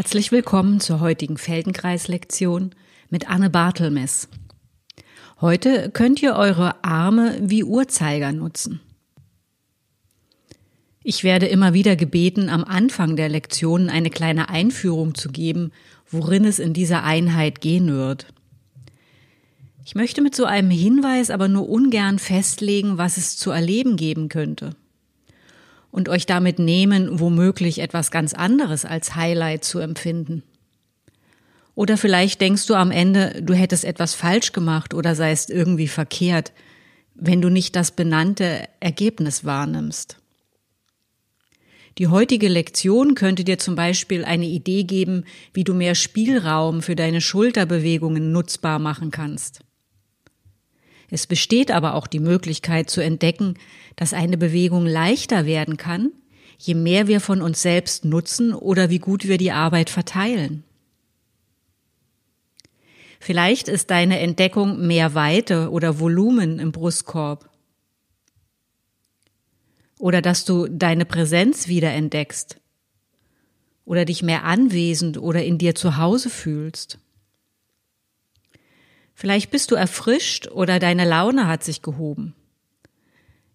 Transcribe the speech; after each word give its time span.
Herzlich 0.00 0.32
willkommen 0.32 0.80
zur 0.80 1.00
heutigen 1.00 1.36
Feldenkreis-Lektion 1.36 2.70
mit 3.10 3.28
Anne 3.28 3.50
Bartelmess. 3.50 4.30
Heute 5.42 5.90
könnt 5.90 6.22
ihr 6.22 6.36
eure 6.36 6.82
Arme 6.82 7.36
wie 7.42 7.64
Uhrzeiger 7.64 8.32
nutzen. 8.32 8.80
Ich 11.02 11.22
werde 11.22 11.48
immer 11.48 11.74
wieder 11.74 11.96
gebeten, 11.96 12.48
am 12.48 12.64
Anfang 12.64 13.14
der 13.14 13.28
Lektionen 13.28 13.90
eine 13.90 14.08
kleine 14.08 14.48
Einführung 14.48 15.14
zu 15.14 15.28
geben, 15.28 15.70
worin 16.10 16.46
es 16.46 16.58
in 16.58 16.72
dieser 16.72 17.04
Einheit 17.04 17.60
gehen 17.60 17.92
wird. 17.92 18.32
Ich 19.84 19.94
möchte 19.94 20.22
mit 20.22 20.34
so 20.34 20.46
einem 20.46 20.70
Hinweis 20.70 21.28
aber 21.28 21.48
nur 21.48 21.68
ungern 21.68 22.18
festlegen, 22.18 22.96
was 22.96 23.18
es 23.18 23.36
zu 23.36 23.50
erleben 23.50 23.98
geben 23.98 24.30
könnte 24.30 24.76
und 25.90 26.08
euch 26.08 26.26
damit 26.26 26.58
nehmen, 26.58 27.20
womöglich 27.20 27.80
etwas 27.80 28.10
ganz 28.10 28.34
anderes 28.34 28.84
als 28.84 29.16
Highlight 29.16 29.64
zu 29.64 29.78
empfinden. 29.78 30.42
Oder 31.74 31.96
vielleicht 31.96 32.40
denkst 32.40 32.66
du 32.66 32.74
am 32.74 32.90
Ende, 32.90 33.40
du 33.42 33.54
hättest 33.54 33.84
etwas 33.84 34.14
falsch 34.14 34.52
gemacht 34.52 34.92
oder 34.92 35.14
seist 35.14 35.50
irgendwie 35.50 35.88
verkehrt, 35.88 36.52
wenn 37.14 37.40
du 37.40 37.48
nicht 37.48 37.76
das 37.76 37.90
benannte 37.90 38.68
Ergebnis 38.80 39.44
wahrnimmst. 39.44 40.16
Die 41.98 42.08
heutige 42.08 42.48
Lektion 42.48 43.14
könnte 43.14 43.44
dir 43.44 43.58
zum 43.58 43.74
Beispiel 43.74 44.24
eine 44.24 44.46
Idee 44.46 44.84
geben, 44.84 45.24
wie 45.52 45.64
du 45.64 45.74
mehr 45.74 45.94
Spielraum 45.94 46.82
für 46.82 46.96
deine 46.96 47.20
Schulterbewegungen 47.20 48.32
nutzbar 48.32 48.78
machen 48.78 49.10
kannst. 49.10 49.60
Es 51.10 51.26
besteht 51.26 51.70
aber 51.70 51.94
auch 51.94 52.06
die 52.06 52.20
Möglichkeit 52.20 52.88
zu 52.88 53.00
entdecken, 53.00 53.54
dass 53.96 54.14
eine 54.14 54.38
Bewegung 54.38 54.86
leichter 54.86 55.44
werden 55.44 55.76
kann, 55.76 56.12
je 56.56 56.74
mehr 56.74 57.08
wir 57.08 57.20
von 57.20 57.42
uns 57.42 57.62
selbst 57.62 58.04
nutzen 58.04 58.54
oder 58.54 58.90
wie 58.90 58.98
gut 58.98 59.26
wir 59.26 59.38
die 59.38 59.52
Arbeit 59.52 59.90
verteilen. 59.90 60.62
Vielleicht 63.18 63.68
ist 63.68 63.90
deine 63.90 64.18
Entdeckung 64.20 64.86
mehr 64.86 65.14
Weite 65.14 65.70
oder 65.70 66.00
Volumen 66.00 66.58
im 66.58 66.72
Brustkorb. 66.72 67.50
Oder 69.98 70.22
dass 70.22 70.46
du 70.46 70.66
deine 70.68 71.04
Präsenz 71.04 71.68
wieder 71.68 71.92
entdeckst. 71.92 72.58
Oder 73.84 74.06
dich 74.06 74.22
mehr 74.22 74.44
anwesend 74.44 75.18
oder 75.18 75.44
in 75.44 75.58
dir 75.58 75.74
zu 75.74 75.98
Hause 75.98 76.30
fühlst. 76.30 76.98
Vielleicht 79.20 79.50
bist 79.50 79.70
du 79.70 79.74
erfrischt 79.74 80.48
oder 80.48 80.78
deine 80.78 81.04
Laune 81.04 81.46
hat 81.46 81.62
sich 81.62 81.82
gehoben. 81.82 82.34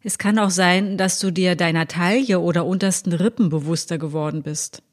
Es 0.03 0.19
kann 0.19 0.37
auch 0.37 0.51
sein, 0.51 0.95
dass 0.95 1.17
du 1.17 1.31
dir 1.31 1.55
deiner 1.55 1.87
Taille 1.87 2.39
oder 2.39 2.67
untersten 2.67 3.13
Rippen 3.13 3.49
bewusster 3.49 3.97
geworden 3.97 4.43
bist. 4.43 4.83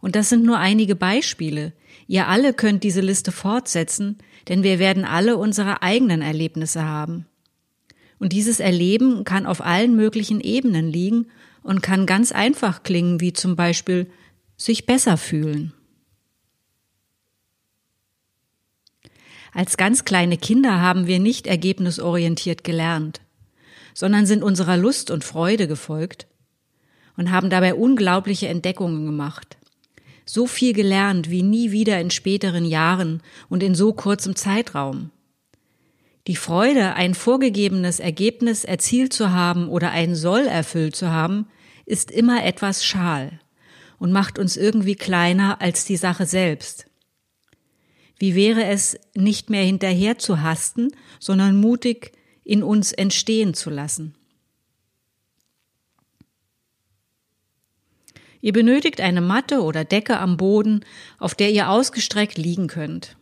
Und 0.00 0.14
das 0.14 0.28
sind 0.28 0.44
nur 0.44 0.58
einige 0.58 0.94
Beispiele. 0.94 1.72
Ihr 2.06 2.28
alle 2.28 2.54
könnt 2.54 2.84
diese 2.84 3.00
Liste 3.00 3.32
fortsetzen, 3.32 4.18
denn 4.46 4.62
wir 4.62 4.78
werden 4.78 5.04
alle 5.04 5.38
unsere 5.38 5.82
eigenen 5.82 6.22
Erlebnisse 6.22 6.84
haben. 6.84 7.26
Und 8.20 8.32
dieses 8.32 8.60
Erleben 8.60 9.24
kann 9.24 9.44
auf 9.44 9.60
allen 9.60 9.96
möglichen 9.96 10.40
Ebenen 10.40 10.86
liegen 10.86 11.26
und 11.64 11.82
kann 11.82 12.06
ganz 12.06 12.30
einfach 12.30 12.84
klingen, 12.84 13.20
wie 13.20 13.32
zum 13.32 13.56
Beispiel 13.56 14.08
sich 14.56 14.86
besser 14.86 15.16
fühlen. 15.16 15.72
Als 19.52 19.76
ganz 19.76 20.04
kleine 20.04 20.36
Kinder 20.36 20.80
haben 20.80 21.06
wir 21.06 21.18
nicht 21.18 21.46
ergebnisorientiert 21.46 22.64
gelernt, 22.64 23.20
sondern 23.94 24.26
sind 24.26 24.42
unserer 24.42 24.76
Lust 24.76 25.10
und 25.10 25.24
Freude 25.24 25.66
gefolgt 25.66 26.26
und 27.16 27.30
haben 27.30 27.50
dabei 27.50 27.74
unglaubliche 27.74 28.48
Entdeckungen 28.48 29.06
gemacht. 29.06 29.56
So 30.24 30.46
viel 30.46 30.72
gelernt 30.72 31.30
wie 31.30 31.42
nie 31.42 31.72
wieder 31.72 32.00
in 32.00 32.10
späteren 32.10 32.64
Jahren 32.64 33.22
und 33.48 33.62
in 33.62 33.74
so 33.74 33.92
kurzem 33.92 34.36
Zeitraum. 34.36 35.10
Die 36.26 36.36
Freude, 36.36 36.94
ein 36.94 37.14
vorgegebenes 37.14 37.98
Ergebnis 37.98 38.64
erzielt 38.64 39.12
zu 39.12 39.32
haben 39.32 39.68
oder 39.68 39.90
ein 39.90 40.14
Soll 40.14 40.46
erfüllt 40.46 40.94
zu 40.94 41.10
haben, 41.10 41.48
ist 41.86 42.10
immer 42.10 42.44
etwas 42.44 42.84
schal 42.84 43.40
und 43.98 44.12
macht 44.12 44.38
uns 44.38 44.56
irgendwie 44.56 44.94
kleiner 44.94 45.60
als 45.60 45.84
die 45.84 45.96
Sache 45.96 46.26
selbst. 46.26 46.89
Wie 48.20 48.34
wäre 48.34 48.64
es, 48.66 48.98
nicht 49.14 49.48
mehr 49.48 49.64
hinterher 49.64 50.18
zu 50.18 50.42
hasten, 50.42 50.92
sondern 51.18 51.56
mutig 51.56 52.12
in 52.44 52.62
uns 52.62 52.92
entstehen 52.92 53.54
zu 53.54 53.70
lassen? 53.70 54.14
Ihr 58.42 58.52
benötigt 58.52 59.00
eine 59.00 59.22
Matte 59.22 59.62
oder 59.62 59.84
Decke 59.84 60.18
am 60.18 60.36
Boden, 60.36 60.84
auf 61.18 61.34
der 61.34 61.50
ihr 61.50 61.70
ausgestreckt 61.70 62.36
liegen 62.36 62.68
könnt. 62.68 63.16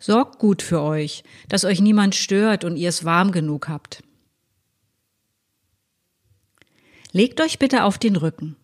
Sorgt 0.00 0.40
gut 0.40 0.60
für 0.60 0.80
euch, 0.80 1.22
dass 1.48 1.64
euch 1.64 1.80
niemand 1.80 2.16
stört 2.16 2.64
und 2.64 2.76
ihr 2.76 2.88
es 2.88 3.04
warm 3.04 3.30
genug 3.30 3.68
habt. 3.68 4.02
Legt 7.12 7.40
euch 7.40 7.60
bitte 7.60 7.84
auf 7.84 7.98
den 7.98 8.16
Rücken 8.16 8.56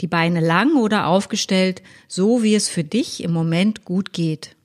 die 0.00 0.06
Beine 0.06 0.40
lang 0.40 0.76
oder 0.76 1.06
aufgestellt, 1.06 1.82
so 2.08 2.42
wie 2.42 2.54
es 2.54 2.68
für 2.68 2.84
dich 2.84 3.22
im 3.22 3.32
Moment 3.32 3.84
gut 3.84 4.12
geht. 4.12 4.56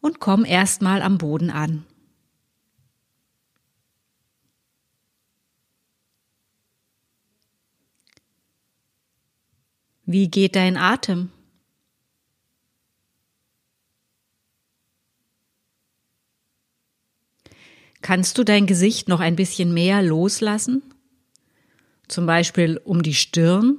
Und 0.00 0.20
komm 0.20 0.44
erstmal 0.44 1.02
am 1.02 1.18
Boden 1.18 1.50
an. 1.50 1.84
Wie 10.04 10.28
geht 10.28 10.56
dein 10.56 10.76
Atem? 10.76 11.30
Kannst 18.02 18.36
du 18.36 18.42
dein 18.42 18.66
Gesicht 18.66 19.08
noch 19.08 19.20
ein 19.20 19.36
bisschen 19.36 19.72
mehr 19.72 20.02
loslassen? 20.02 20.82
Zum 22.08 22.26
Beispiel 22.26 22.80
um 22.84 23.04
die 23.04 23.14
Stirn 23.14 23.78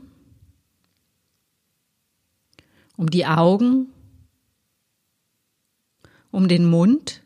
um 2.97 3.09
die 3.09 3.25
Augen, 3.25 3.87
um 6.31 6.47
den 6.47 6.65
Mund. 6.65 7.21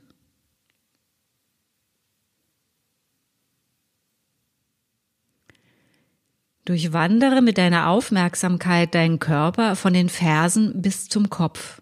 Durchwandere 6.65 7.41
mit 7.41 7.57
deiner 7.57 7.87
Aufmerksamkeit 7.87 8.93
deinen 8.93 9.19
Körper 9.19 9.77
von 9.77 9.93
den 9.93 10.09
Fersen 10.09 10.81
bis 10.81 11.07
zum 11.07 11.29
Kopf. 11.29 11.81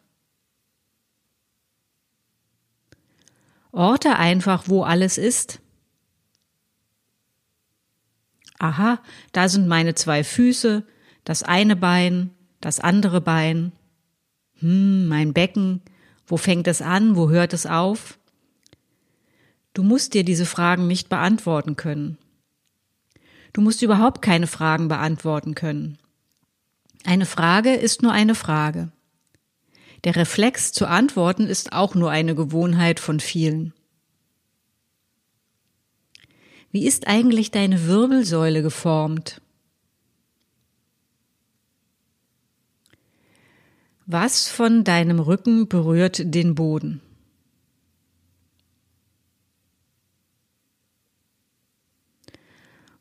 Orte 3.72 4.18
einfach, 4.18 4.66
wo 4.68 4.84
alles 4.84 5.18
ist. 5.18 5.60
Aha, 8.60 9.02
da 9.32 9.50
sind 9.50 9.68
meine 9.68 9.96
zwei 9.96 10.24
Füße, 10.24 10.86
das 11.24 11.42
eine 11.42 11.76
Bein, 11.76 12.35
das 12.66 12.80
andere 12.80 13.22
Bein. 13.22 13.74
Hm, 14.60 15.08
mein 15.08 15.34
Becken. 15.34 15.84
Wo 16.26 16.36
fängt 16.36 16.68
es 16.68 16.82
an? 16.82 17.16
Wo 17.16 17.30
hört 17.30 17.54
es 17.54 17.68
auf? 17.68 18.18
Du 19.76 19.84
musst 19.84 20.16
dir 20.16 20.24
diese 20.24 20.48
Fragen 20.48 20.88
nicht 20.88 21.08
beantworten 21.08 21.76
können. 21.76 22.18
Du 23.54 23.62
musst 23.62 23.84
überhaupt 23.84 24.24
keine 24.24 24.48
Fragen 24.48 24.88
beantworten 24.88 25.54
können. 25.54 26.00
Eine 27.04 27.28
Frage 27.28 27.76
ist 27.76 28.02
nur 28.02 28.12
eine 28.12 28.34
Frage. 28.34 28.92
Der 30.04 30.16
Reflex 30.16 30.72
zu 30.74 30.88
antworten 30.88 31.46
ist 31.46 31.72
auch 31.72 31.94
nur 31.94 32.10
eine 32.10 32.34
Gewohnheit 32.34 33.00
von 33.00 33.20
vielen. 33.20 33.74
Wie 36.72 36.88
ist 36.88 37.06
eigentlich 37.06 37.52
deine 37.52 37.86
Wirbelsäule 37.86 38.64
geformt? 38.64 39.40
Was 44.08 44.48
von 44.48 44.84
deinem 44.84 45.20
Rücken 45.20 45.68
berührt 45.68 46.22
den 46.24 46.54
Boden? 46.54 47.02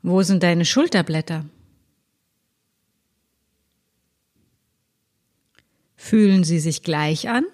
Wo 0.01 0.23
sind 0.23 0.43
deine 0.43 0.65
Schulterblätter? 0.65 1.45
Fühlen 5.95 6.43
sie 6.43 6.59
sich 6.59 6.83
gleich 6.83 7.29
an? 7.29 7.45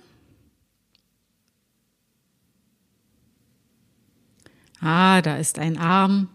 Ah, 4.80 5.22
da 5.22 5.36
ist 5.36 5.58
ein 5.58 5.76
Arm. 5.76 6.28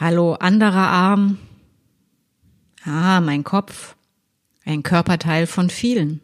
Hallo, 0.00 0.34
anderer 0.34 0.88
Arm. 0.88 1.38
Ah, 2.84 3.20
mein 3.20 3.44
Kopf 3.44 3.94
ein 4.64 4.82
Körperteil 4.82 5.46
von 5.46 5.70
vielen. 5.70 6.20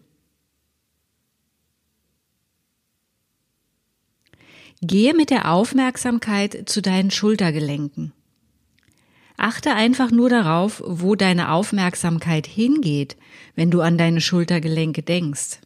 Gehe 4.81 5.13
mit 5.13 5.31
der 5.31 5.51
Aufmerksamkeit 5.51 6.69
zu 6.69 6.81
deinen 6.81 7.11
Schultergelenken. 7.11 8.13
Achte 9.37 9.75
einfach 9.75 10.11
nur 10.11 10.31
darauf, 10.31 10.83
wo 10.85 11.15
deine 11.15 11.51
Aufmerksamkeit 11.53 12.47
hingeht, 12.47 13.17
wenn 13.55 13.71
du 13.71 13.81
an 13.81 13.99
deine 13.99 14.21
Schultergelenke 14.21 15.03
denkst. 15.03 15.61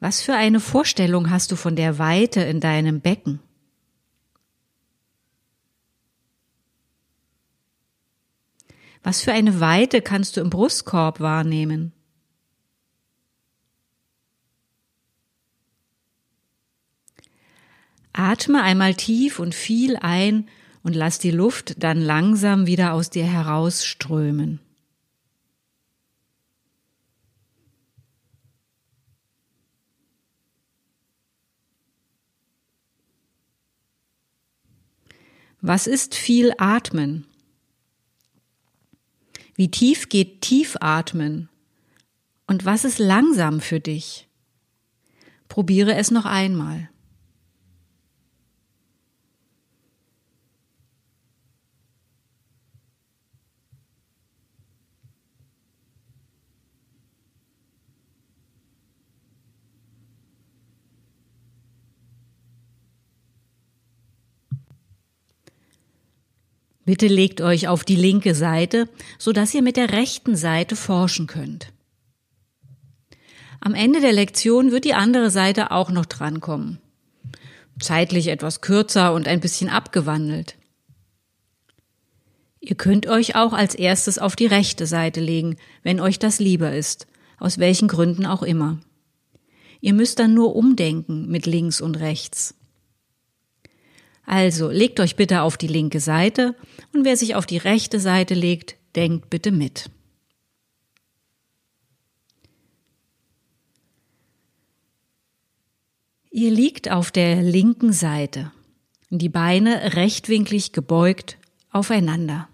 Was 0.00 0.20
für 0.20 0.34
eine 0.34 0.60
Vorstellung 0.60 1.30
hast 1.30 1.50
du 1.52 1.56
von 1.56 1.76
der 1.76 1.98
Weite 1.98 2.40
in 2.42 2.60
deinem 2.60 3.00
Becken? 3.00 3.40
Was 9.06 9.20
für 9.22 9.30
eine 9.30 9.60
Weite 9.60 10.02
kannst 10.02 10.36
du 10.36 10.40
im 10.40 10.50
Brustkorb 10.50 11.20
wahrnehmen? 11.20 11.92
Atme 18.12 18.60
einmal 18.64 18.96
tief 18.96 19.38
und 19.38 19.54
viel 19.54 19.96
ein 19.96 20.48
und 20.82 20.96
lass 20.96 21.20
die 21.20 21.30
Luft 21.30 21.84
dann 21.84 22.00
langsam 22.00 22.66
wieder 22.66 22.94
aus 22.94 23.08
dir 23.08 23.26
herausströmen. 23.26 24.58
Was 35.60 35.86
ist 35.86 36.16
viel 36.16 36.52
Atmen? 36.58 37.24
Wie 39.56 39.70
tief 39.70 40.10
geht 40.10 40.42
Tiefatmen? 40.42 41.48
Und 42.46 42.64
was 42.66 42.84
ist 42.84 42.98
langsam 42.98 43.60
für 43.60 43.80
dich? 43.80 44.28
Probiere 45.48 45.94
es 45.94 46.10
noch 46.10 46.26
einmal. 46.26 46.90
Bitte 66.86 67.08
legt 67.08 67.40
euch 67.40 67.66
auf 67.66 67.84
die 67.84 67.96
linke 67.96 68.36
Seite, 68.36 68.88
so 69.18 69.32
dass 69.32 69.52
ihr 69.52 69.62
mit 69.62 69.76
der 69.76 69.90
rechten 69.90 70.36
Seite 70.36 70.76
forschen 70.76 71.26
könnt. 71.26 71.72
Am 73.60 73.74
Ende 73.74 74.00
der 74.00 74.12
Lektion 74.12 74.70
wird 74.70 74.84
die 74.84 74.94
andere 74.94 75.30
Seite 75.30 75.72
auch 75.72 75.90
noch 75.90 76.06
drankommen. 76.06 76.78
Zeitlich 77.80 78.28
etwas 78.28 78.60
kürzer 78.60 79.12
und 79.12 79.26
ein 79.26 79.40
bisschen 79.40 79.68
abgewandelt. 79.68 80.54
Ihr 82.60 82.76
könnt 82.76 83.08
euch 83.08 83.34
auch 83.34 83.52
als 83.52 83.74
erstes 83.74 84.20
auf 84.20 84.36
die 84.36 84.46
rechte 84.46 84.86
Seite 84.86 85.20
legen, 85.20 85.56
wenn 85.82 86.00
euch 86.00 86.20
das 86.20 86.38
lieber 86.38 86.72
ist, 86.72 87.08
aus 87.38 87.58
welchen 87.58 87.88
Gründen 87.88 88.26
auch 88.26 88.44
immer. 88.44 88.78
Ihr 89.80 89.92
müsst 89.92 90.20
dann 90.20 90.34
nur 90.34 90.54
umdenken 90.54 91.26
mit 91.26 91.46
links 91.46 91.80
und 91.80 91.96
rechts. 91.96 92.54
Also 94.26 94.68
legt 94.70 94.98
euch 94.98 95.14
bitte 95.14 95.42
auf 95.42 95.56
die 95.56 95.68
linke 95.68 96.00
Seite 96.00 96.56
und 96.92 97.04
wer 97.04 97.16
sich 97.16 97.36
auf 97.36 97.46
die 97.46 97.58
rechte 97.58 98.00
Seite 98.00 98.34
legt, 98.34 98.76
denkt 98.96 99.30
bitte 99.30 99.52
mit. 99.52 99.88
Ihr 106.30 106.50
liegt 106.50 106.90
auf 106.90 107.12
der 107.12 107.40
linken 107.40 107.92
Seite, 107.92 108.52
die 109.10 109.28
Beine 109.28 109.94
rechtwinklig 109.94 110.72
gebeugt 110.72 111.38
aufeinander. 111.70 112.48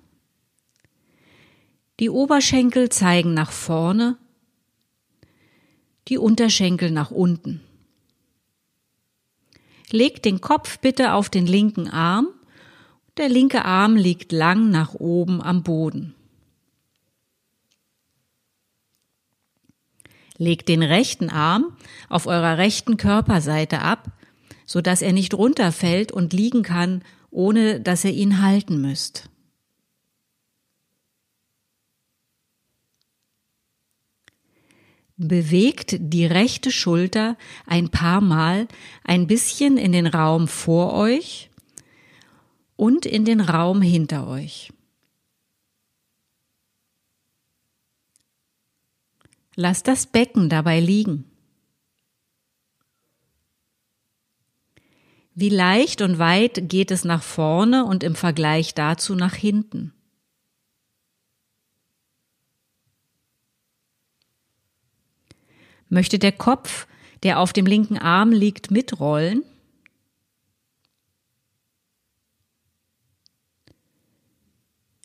Die 2.00 2.10
Oberschenkel 2.10 2.90
zeigen 2.90 3.32
nach 3.32 3.50
vorne, 3.50 4.18
die 6.08 6.18
Unterschenkel 6.18 6.90
nach 6.90 7.10
unten. 7.10 7.62
Legt 9.92 10.24
den 10.24 10.40
Kopf 10.40 10.78
bitte 10.78 11.12
auf 11.12 11.28
den 11.28 11.46
linken 11.46 11.86
Arm. 11.86 12.28
Der 13.18 13.28
linke 13.28 13.64
Arm 13.66 13.94
liegt 13.94 14.32
lang 14.32 14.70
nach 14.70 14.94
oben 14.94 15.42
am 15.42 15.62
Boden. 15.62 16.14
Legt 20.38 20.70
den 20.70 20.82
rechten 20.82 21.28
Arm 21.28 21.76
auf 22.08 22.26
eurer 22.26 22.56
rechten 22.56 22.96
Körperseite 22.96 23.82
ab, 23.82 24.08
so 24.64 24.80
dass 24.80 25.02
er 25.02 25.12
nicht 25.12 25.34
runterfällt 25.34 26.10
und 26.10 26.32
liegen 26.32 26.62
kann, 26.62 27.02
ohne 27.30 27.78
dass 27.78 28.04
ihr 28.04 28.12
ihn 28.12 28.40
halten 28.40 28.80
müsst. 28.80 29.28
Bewegt 35.24 35.94
die 36.00 36.26
rechte 36.26 36.72
Schulter 36.72 37.36
ein 37.64 37.90
paar 37.90 38.20
Mal 38.20 38.66
ein 39.04 39.28
bisschen 39.28 39.76
in 39.76 39.92
den 39.92 40.08
Raum 40.08 40.48
vor 40.48 40.94
euch 40.94 41.48
und 42.74 43.06
in 43.06 43.24
den 43.24 43.40
Raum 43.40 43.82
hinter 43.82 44.26
euch. 44.26 44.72
Lasst 49.54 49.86
das 49.86 50.06
Becken 50.06 50.48
dabei 50.48 50.80
liegen. 50.80 51.24
Wie 55.36 55.50
leicht 55.50 56.02
und 56.02 56.18
weit 56.18 56.68
geht 56.68 56.90
es 56.90 57.04
nach 57.04 57.22
vorne 57.22 57.84
und 57.84 58.02
im 58.02 58.16
Vergleich 58.16 58.74
dazu 58.74 59.14
nach 59.14 59.36
hinten? 59.36 59.92
Möchte 65.92 66.18
der 66.18 66.32
Kopf, 66.32 66.86
der 67.22 67.38
auf 67.38 67.52
dem 67.52 67.66
linken 67.66 67.98
Arm 67.98 68.32
liegt, 68.32 68.70
mitrollen? 68.70 69.44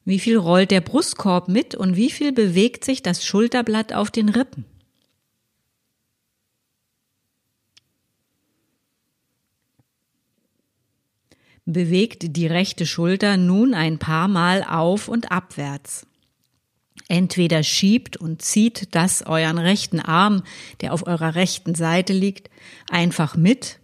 Wie 0.06 0.20
viel 0.20 0.38
rollt 0.38 0.72
der 0.72 0.80
Brustkorb 0.80 1.50
mit 1.50 1.76
und 1.76 1.98
wie 1.98 2.10
viel 2.10 2.32
bewegt 2.32 2.86
sich 2.86 3.04
das 3.04 3.26
Schulterblatt 3.26 3.92
auf 3.92 4.12
den 4.12 4.30
Rippen? 4.30 4.64
Bewegt 11.66 12.38
die 12.38 12.48
rechte 12.48 12.86
Schulter 12.86 13.36
nun 13.36 13.74
ein 13.74 14.00
paar 14.00 14.30
Mal 14.30 14.64
auf 14.64 15.10
und 15.10 15.34
abwärts. 15.34 16.08
Entweder 17.10 17.64
schiebt 17.64 18.18
und 18.18 18.42
zieht 18.42 18.94
das 18.96 19.26
euren 19.26 19.58
rechten 19.58 20.00
Arm, 20.00 20.44
der 20.82 20.94
auf 20.94 21.08
eurer 21.08 21.36
rechten 21.36 21.74
Seite 21.74 22.14
liegt, 22.14 22.50
einfach 22.90 23.38
mit, 23.38 23.80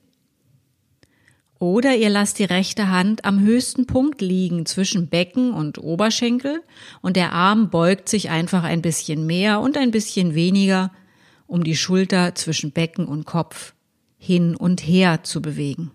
oder 1.63 1.96
ihr 1.96 2.10
lasst 2.10 2.39
die 2.39 2.44
rechte 2.44 2.89
Hand 2.89 3.24
am 3.24 3.39
höchsten 3.39 3.88
Punkt 3.88 4.20
liegen 4.20 4.65
zwischen 4.65 5.08
Becken 5.08 5.53
und 5.53 5.77
Oberschenkel 5.77 6.62
und 7.01 7.15
der 7.15 7.32
Arm 7.32 7.70
beugt 7.70 8.10
sich 8.10 8.30
einfach 8.30 8.65
ein 8.65 8.82
bisschen 8.82 9.25
mehr 9.25 9.62
und 9.62 9.77
ein 9.77 9.92
bisschen 9.92 10.36
weniger, 10.36 10.92
um 11.48 11.63
die 11.63 11.77
Schulter 11.77 12.36
zwischen 12.36 12.74
Becken 12.74 13.06
und 13.06 13.25
Kopf 13.25 13.74
hin 14.18 14.58
und 14.58 14.86
her 14.86 15.24
zu 15.24 15.42
bewegen. 15.42 15.92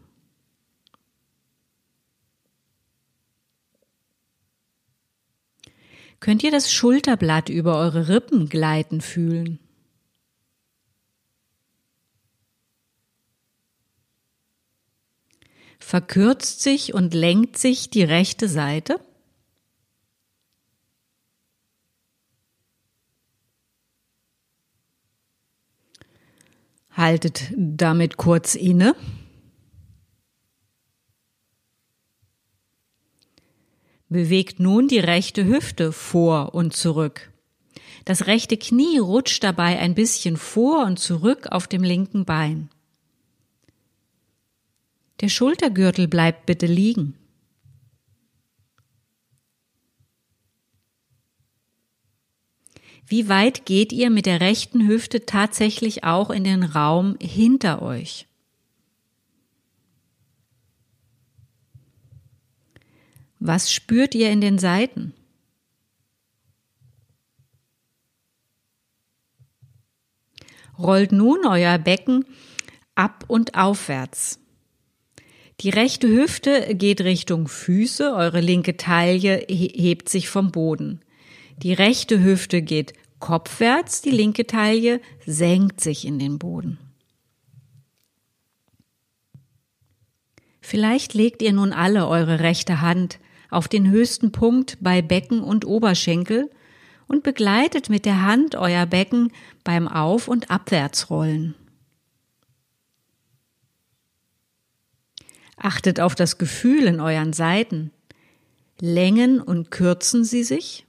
Könnt 6.21 6.43
ihr 6.43 6.51
das 6.51 6.73
Schulterblatt 6.73 7.49
über 7.49 7.79
eure 7.79 8.09
Rippen 8.09 8.49
gleiten 8.49 9.01
fühlen. 9.01 9.59
Verkürzt 15.79 16.61
sich 16.61 16.93
und 16.93 17.15
lenkt 17.15 17.57
sich 17.57 17.89
die 17.89 18.03
rechte 18.03 18.49
Seite? 18.49 19.01
Haltet 26.91 27.53
damit 27.57 28.17
kurz 28.17 28.55
inne. 28.57 28.97
Bewegt 34.09 34.59
nun 34.61 34.89
die 34.89 34.99
rechte 34.99 35.45
Hüfte 35.45 35.93
vor 35.93 36.55
und 36.55 36.75
zurück. 36.75 37.31
Das 38.05 38.27
rechte 38.27 38.57
Knie 38.57 38.99
rutscht 38.99 39.45
dabei 39.45 39.79
ein 39.79 39.95
bisschen 39.95 40.37
vor 40.37 40.87
und 40.87 40.99
zurück 40.99 41.49
auf 41.51 41.67
dem 41.67 41.83
linken 41.83 42.25
Bein. 42.25 42.71
Der 45.21 45.29
Schultergürtel 45.29 46.09
bleibt 46.09 46.47
bitte 46.47 46.67
liegen. 46.67 47.15
Wie 53.07 53.29
weit 53.29 53.65
geht 53.65 53.93
ihr 53.93 54.11
mit 54.11 54.27
der 54.27 54.41
rechten 54.41 54.87
Hüfte 54.87 55.27
tatsächlich 55.27 56.05
auch 56.05 56.31
in 56.31 56.45
den 56.45 56.63
Raum 56.63 57.17
hinter 57.21 57.83
euch? 57.83 58.28
Was 63.41 63.73
spürt 63.73 64.15
ihr 64.15 64.31
in 64.31 64.41
den 64.41 64.59
Seiten? 64.59 65.15
Rollt 70.79 71.13
nun 71.13 71.47
euer 71.47 71.79
Becken 71.79 72.25
ab 72.95 73.25
und 73.29 73.55
aufwärts. 73.57 74.41
Die 75.61 75.71
rechte 75.71 76.09
Hüfte 76.09 76.75
geht 76.77 77.01
Richtung 77.01 77.49
Füße, 77.49 78.15
eure 78.15 78.41
linke 78.41 78.77
Taille 78.77 79.45
hebt 79.49 80.09
sich 80.09 80.29
vom 80.29 80.53
Boden. 80.53 81.01
Die 81.57 81.73
rechte 81.73 82.23
Hüfte 82.23 82.63
geht 82.63 82.93
kopfwärts, 83.19 84.03
die 84.03 84.11
linke 84.11 84.47
Taille 84.47 85.01
senkt 85.27 85.81
sich 85.81 86.07
in 86.07 86.21
den 86.21 86.39
Boden. 86.39 86.79
Vielleicht 90.61 91.15
legt 91.15 91.43
ihr 91.43 91.53
nun 91.53 91.73
alle 91.73 92.07
eure 92.07 92.39
rechte 92.39 92.81
Hand 92.81 93.19
auf 93.51 93.69
den 93.69 93.91
höchsten 93.91 94.33
Punkt 94.33 94.79
bei 94.81 95.03
Becken 95.03 95.43
und 95.43 95.65
Oberschenkel 95.65 96.51
und 97.07 97.23
begleitet 97.23 97.89
mit 97.89 98.05
der 98.05 98.23
Hand 98.23 98.55
euer 98.55 98.87
Becken 98.87 99.33
beim 99.65 99.89
Auf- 99.89 100.29
und 100.29 100.51
Abwärtsrollen. 100.51 101.55
Achtet 105.57 106.01
auf 106.01 106.15
das 106.15 106.39
Gefühl 106.39 106.85
in 106.85 107.01
euren 107.01 107.33
Seiten. 107.33 107.91
Längen 108.81 109.41
und 109.41 109.71
kürzen 109.71 110.25
sie 110.25 110.45
sich? 110.45 110.87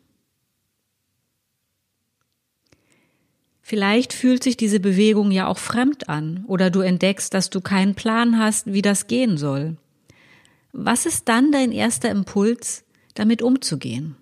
Vielleicht 3.62 4.14
fühlt 4.14 4.44
sich 4.44 4.58
diese 4.58 4.80
Bewegung 4.80 5.32
ja 5.32 5.48
auch 5.48 5.60
fremd 5.60 6.10
an 6.10 6.44
oder 6.48 6.70
du 6.70 6.82
entdeckst, 6.82 7.34
dass 7.34 7.50
du 7.50 7.62
keinen 7.62 7.96
Plan 7.96 8.40
hast, 8.40 8.74
wie 8.74 8.82
das 8.82 9.08
gehen 9.08 9.38
soll. 9.38 9.78
Was 10.72 11.06
ist 11.06 11.28
dann 11.28 11.52
dein 11.52 11.72
erster 11.72 12.10
Impuls, 12.10 12.84
damit 13.16 13.42
umzugehen? 13.42 14.16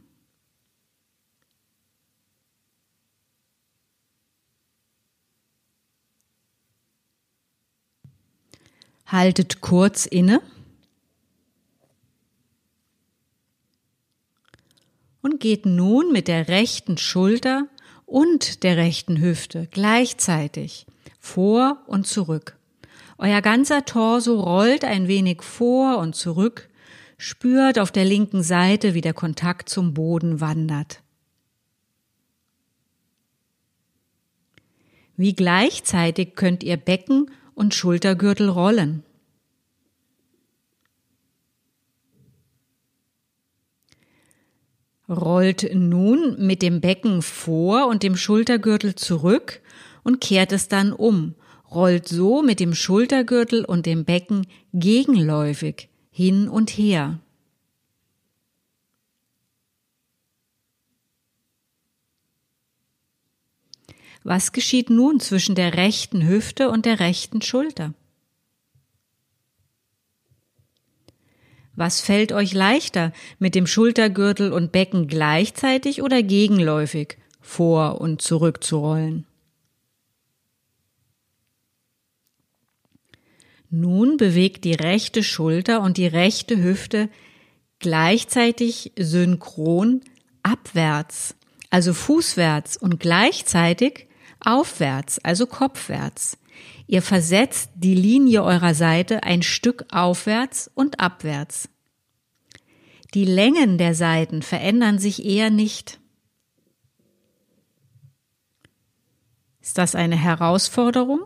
Haltet 9.06 9.62
kurz 9.62 10.06
inne 10.06 10.42
und 15.22 15.40
geht 15.40 15.66
nun 15.66 16.12
mit 16.12 16.28
der 16.28 16.48
rechten 16.48 16.98
Schulter 16.98 17.68
und 18.06 18.64
der 18.64 18.78
rechten 18.78 19.20
Hüfte 19.20 19.68
gleichzeitig 19.72 20.86
vor 21.20 21.84
und 21.88 22.08
zurück. 22.08 22.57
Euer 23.18 23.42
ganzer 23.42 23.84
Torso 23.84 24.40
rollt 24.40 24.86
ein 24.86 25.08
wenig 25.08 25.42
vor 25.42 25.98
und 25.98 26.16
zurück, 26.16 26.70
spürt 27.18 27.80
auf 27.80 27.92
der 27.92 28.06
linken 28.06 28.44
Seite, 28.44 28.94
wie 28.94 29.02
der 29.02 29.14
Kontakt 29.14 29.70
zum 29.70 29.94
Boden 29.94 30.40
wandert. 30.40 31.02
Wie 35.16 35.34
gleichzeitig 35.34 36.36
könnt 36.36 36.64
ihr 36.64 36.78
Becken 36.78 37.32
und 37.56 37.74
Schultergürtel 37.74 38.50
rollen. 38.50 39.04
Rollt 45.10 45.74
nun 45.74 46.36
mit 46.46 46.62
dem 46.62 46.82
Becken 46.82 47.24
vor 47.24 47.88
und 47.88 48.04
dem 48.04 48.16
Schultergürtel 48.16 48.94
zurück 48.94 49.62
und 50.04 50.22
kehrt 50.22 50.52
es 50.52 50.68
dann 50.68 50.94
um. 50.94 51.34
Rollt 51.70 52.08
so 52.08 52.42
mit 52.42 52.60
dem 52.60 52.74
Schultergürtel 52.74 53.66
und 53.66 53.86
dem 53.86 54.06
Becken 54.06 54.48
gegenläufig 54.74 55.90
hin 56.10 56.48
und 56.48 56.70
her. 56.70 57.20
Was 64.24 64.52
geschieht 64.52 64.90
nun 64.90 65.20
zwischen 65.20 65.56
der 65.56 65.76
rechten 65.76 66.28
Hüfte 66.28 66.70
und 66.70 66.86
der 66.86 67.00
rechten 67.00 67.42
Schulter? 67.42 67.94
Was 71.76 72.02
fällt 72.02 72.32
euch 72.32 72.54
leichter, 72.54 73.14
mit 73.40 73.54
dem 73.54 73.68
Schultergürtel 73.68 74.52
und 74.52 74.72
Becken 74.72 75.08
gleichzeitig 75.08 76.02
oder 76.02 76.24
gegenläufig 76.24 77.18
vor 77.40 78.02
und 78.02 78.22
zurück 78.22 78.64
zu 78.64 78.80
rollen? 78.80 79.28
Nun 83.70 84.18
bewegt 84.18 84.64
die 84.64 84.74
rechte 84.74 85.24
Schulter 85.24 85.82
und 85.82 85.98
die 85.98 86.08
rechte 86.08 86.62
Hüfte 86.62 87.10
gleichzeitig 87.80 88.94
synchron 88.98 90.02
abwärts, 90.42 91.36
also 91.70 91.94
fußwärts 91.94 92.78
und 92.78 93.00
gleichzeitig 93.00 94.08
aufwärts, 94.40 95.20
also 95.20 95.46
kopfwärts. 95.46 96.38
Ihr 96.88 97.02
versetzt 97.02 97.72
die 97.76 97.96
Linie 97.96 98.44
eurer 98.44 98.74
Seite 98.74 99.24
ein 99.24 99.42
Stück 99.42 99.86
aufwärts 99.92 100.72
und 100.74 101.00
abwärts. 101.02 101.70
Die 103.14 103.26
Längen 103.26 103.78
der 103.78 103.94
Seiten 103.94 104.42
verändern 104.42 104.98
sich 104.98 105.26
eher 105.26 105.50
nicht. 105.50 106.00
Ist 109.62 109.78
das 109.78 109.96
eine 109.96 110.16
Herausforderung? 110.16 111.22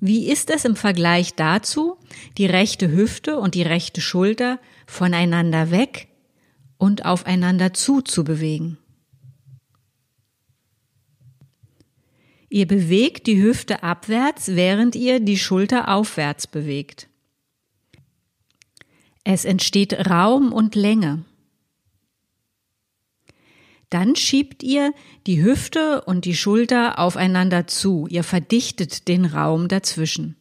Wie 0.00 0.30
ist 0.30 0.50
es 0.50 0.64
im 0.64 0.76
Vergleich 0.76 1.34
dazu, 1.34 1.96
die 2.36 2.46
rechte 2.46 2.90
Hüfte 2.90 3.38
und 3.38 3.54
die 3.54 3.62
rechte 3.62 4.00
Schulter 4.00 4.60
voneinander 4.86 5.70
weg 5.70 6.08
und 6.76 7.04
aufeinander 7.04 7.74
zu 7.74 8.00
zu 8.00 8.22
bewegen? 8.22 8.78
Ihr 12.48 12.66
bewegt 12.66 13.26
die 13.26 13.42
Hüfte 13.42 13.82
abwärts, 13.82 14.54
während 14.54 14.94
ihr 14.94 15.20
die 15.20 15.36
Schulter 15.36 15.88
aufwärts 15.88 16.46
bewegt. 16.46 17.08
Es 19.24 19.44
entsteht 19.44 20.08
Raum 20.08 20.52
und 20.52 20.74
Länge. 20.74 21.24
Dann 23.90 24.16
schiebt 24.16 24.62
ihr 24.62 24.92
die 25.26 25.42
Hüfte 25.42 26.02
und 26.02 26.24
die 26.26 26.36
Schulter 26.36 26.98
aufeinander 26.98 27.66
zu. 27.66 28.06
Ihr 28.08 28.22
verdichtet 28.22 29.08
den 29.08 29.24
Raum 29.24 29.68
dazwischen. 29.68 30.36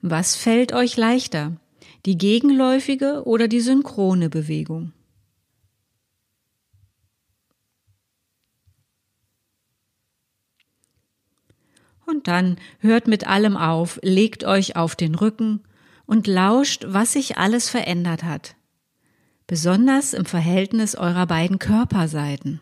Was 0.00 0.34
fällt 0.34 0.72
euch 0.72 0.96
leichter? 0.96 1.56
Die 2.06 2.18
gegenläufige 2.18 3.22
oder 3.24 3.46
die 3.46 3.60
synchrone 3.60 4.28
Bewegung? 4.28 4.92
Und 12.04 12.26
dann 12.26 12.56
hört 12.80 13.06
mit 13.06 13.28
allem 13.28 13.56
auf, 13.56 14.00
legt 14.02 14.42
euch 14.42 14.74
auf 14.74 14.96
den 14.96 15.14
Rücken 15.14 15.62
und 16.06 16.26
lauscht, 16.26 16.84
was 16.88 17.12
sich 17.12 17.36
alles 17.38 17.68
verändert 17.68 18.24
hat, 18.24 18.56
besonders 19.46 20.14
im 20.14 20.24
Verhältnis 20.24 20.94
eurer 20.94 21.26
beiden 21.26 21.58
Körperseiten. 21.58 22.60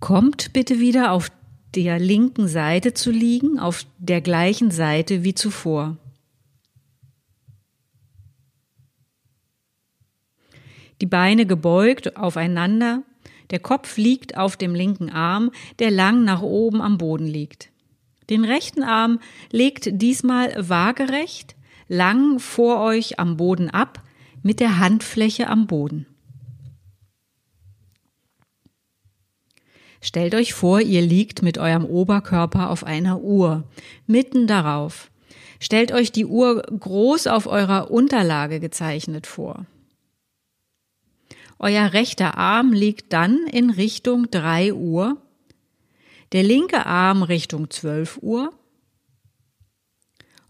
Kommt 0.00 0.52
bitte 0.52 0.78
wieder 0.78 1.12
auf 1.12 1.30
der 1.74 1.98
linken 1.98 2.48
Seite 2.48 2.94
zu 2.94 3.10
liegen, 3.10 3.58
auf 3.58 3.84
der 3.98 4.20
gleichen 4.20 4.70
Seite 4.70 5.24
wie 5.24 5.34
zuvor. 5.34 5.96
Die 11.00 11.06
Beine 11.06 11.46
gebeugt 11.46 12.16
aufeinander, 12.16 13.02
der 13.50 13.60
Kopf 13.60 13.96
liegt 13.96 14.36
auf 14.36 14.56
dem 14.56 14.74
linken 14.74 15.10
Arm, 15.10 15.50
der 15.78 15.90
lang 15.90 16.24
nach 16.24 16.42
oben 16.42 16.80
am 16.80 16.98
Boden 16.98 17.26
liegt. 17.26 17.70
Den 18.30 18.44
rechten 18.44 18.82
Arm 18.82 19.20
legt 19.50 19.88
diesmal 19.90 20.54
waagerecht, 20.68 21.56
lang 21.88 22.40
vor 22.40 22.80
euch 22.80 23.18
am 23.18 23.36
Boden 23.36 23.70
ab, 23.70 24.02
mit 24.42 24.60
der 24.60 24.78
Handfläche 24.78 25.48
am 25.48 25.66
Boden. 25.66 26.06
Stellt 30.00 30.34
euch 30.34 30.54
vor, 30.54 30.80
ihr 30.80 31.02
liegt 31.02 31.42
mit 31.42 31.58
eurem 31.58 31.84
Oberkörper 31.84 32.70
auf 32.70 32.84
einer 32.84 33.20
Uhr, 33.20 33.64
mitten 34.06 34.46
darauf. 34.46 35.10
Stellt 35.60 35.90
euch 35.92 36.12
die 36.12 36.26
Uhr 36.26 36.62
groß 36.62 37.26
auf 37.26 37.46
eurer 37.46 37.90
Unterlage 37.90 38.60
gezeichnet 38.60 39.26
vor. 39.26 39.66
Euer 41.58 41.92
rechter 41.92 42.38
Arm 42.38 42.72
liegt 42.72 43.12
dann 43.12 43.46
in 43.50 43.70
Richtung 43.70 44.30
3 44.30 44.72
Uhr, 44.74 45.16
der 46.30 46.44
linke 46.44 46.86
Arm 46.86 47.24
Richtung 47.24 47.68
12 47.68 48.18
Uhr 48.22 48.52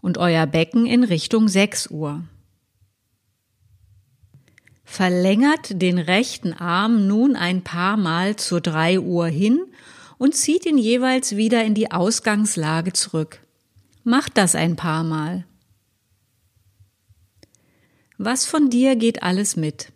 und 0.01 0.19
euer 0.19 0.45
Becken 0.45 0.85
in 0.85 1.03
Richtung 1.03 1.47
6 1.47 1.87
Uhr. 1.87 2.23
Verlängert 4.91 5.81
den 5.81 5.99
rechten 5.99 6.51
Arm 6.51 7.05
nun 7.05 7.35
ein 7.35 7.63
paar 7.63 7.95
Mal 7.95 8.37
zur 8.37 8.59
3 8.59 8.99
Uhr 8.99 9.27
hin 9.27 9.63
und 10.17 10.35
zieht 10.35 10.65
ihn 10.65 10.79
jeweils 10.79 11.37
wieder 11.37 11.63
in 11.63 11.75
die 11.75 11.91
Ausgangslage 11.91 12.91
zurück. 12.91 13.39
Macht 14.03 14.35
das 14.35 14.55
ein 14.55 14.75
paar 14.75 15.03
Mal. 15.03 15.45
Was 18.17 18.47
von 18.47 18.71
dir 18.71 18.95
geht 18.95 19.21
alles 19.21 19.55
mit? 19.55 19.93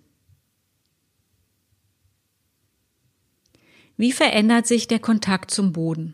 Wie 3.97 4.11
verändert 4.11 4.67
sich 4.67 4.87
der 4.87 4.99
Kontakt 4.99 5.49
zum 5.49 5.73
Boden? 5.73 6.13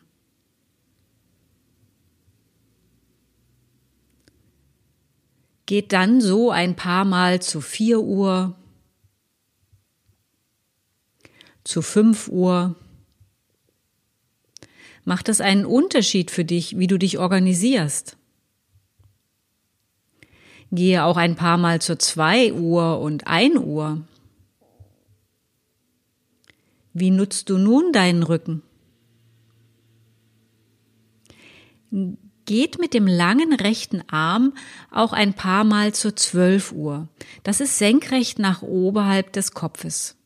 Geht 5.65 5.91
dann 5.91 6.21
so 6.21 6.49
ein 6.49 6.77
paar 6.77 7.03
Mal 7.03 7.41
zu 7.41 7.61
4 7.61 7.99
Uhr, 7.99 8.55
zu 11.69 11.83
5 11.83 12.29
Uhr. 12.29 12.75
Macht 15.05 15.29
es 15.29 15.39
einen 15.39 15.65
Unterschied 15.65 16.31
für 16.31 16.43
dich, 16.43 16.79
wie 16.79 16.87
du 16.87 16.97
dich 16.97 17.19
organisierst? 17.19 18.17
Gehe 20.71 21.03
auch 21.03 21.17
ein 21.17 21.35
paar 21.35 21.57
Mal 21.57 21.79
zu 21.79 21.97
2 21.97 22.53
Uhr 22.53 22.99
und 22.99 23.27
1 23.27 23.59
Uhr. 23.59 24.01
Wie 26.93 27.11
nutzt 27.11 27.49
du 27.49 27.57
nun 27.57 27.91
deinen 27.93 28.23
Rücken? 28.23 28.63
Geht 32.45 32.79
mit 32.79 32.95
dem 32.95 33.05
langen 33.05 33.53
rechten 33.53 34.01
Arm 34.09 34.53
auch 34.89 35.13
ein 35.13 35.35
paar 35.35 35.63
Mal 35.63 35.93
zur 35.93 36.15
12 36.15 36.71
Uhr. 36.71 37.07
Das 37.43 37.61
ist 37.61 37.77
senkrecht 37.77 38.39
nach 38.39 38.63
oberhalb 38.63 39.33
des 39.33 39.53
Kopfes. 39.53 40.18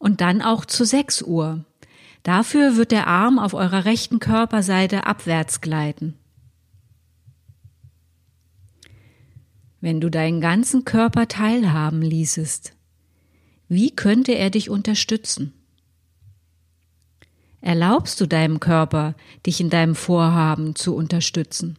Und 0.00 0.20
dann 0.20 0.42
auch 0.42 0.64
zu 0.64 0.84
6 0.84 1.22
Uhr. 1.22 1.64
Dafür 2.24 2.76
wird 2.76 2.90
der 2.90 3.06
Arm 3.06 3.38
auf 3.38 3.54
eurer 3.54 3.84
rechten 3.84 4.18
Körperseite 4.18 5.06
abwärts 5.06 5.60
gleiten. 5.60 6.16
wenn 9.80 10.00
du 10.00 10.10
deinen 10.10 10.40
ganzen 10.40 10.84
Körper 10.84 11.26
teilhaben 11.28 12.02
ließest, 12.02 12.74
wie 13.68 13.90
könnte 13.90 14.32
er 14.32 14.50
dich 14.50 14.68
unterstützen? 14.68 15.54
Erlaubst 17.62 18.20
du 18.20 18.26
deinem 18.26 18.60
Körper, 18.60 19.14
dich 19.46 19.60
in 19.60 19.70
deinem 19.70 19.94
Vorhaben 19.94 20.74
zu 20.74 20.94
unterstützen? 20.94 21.78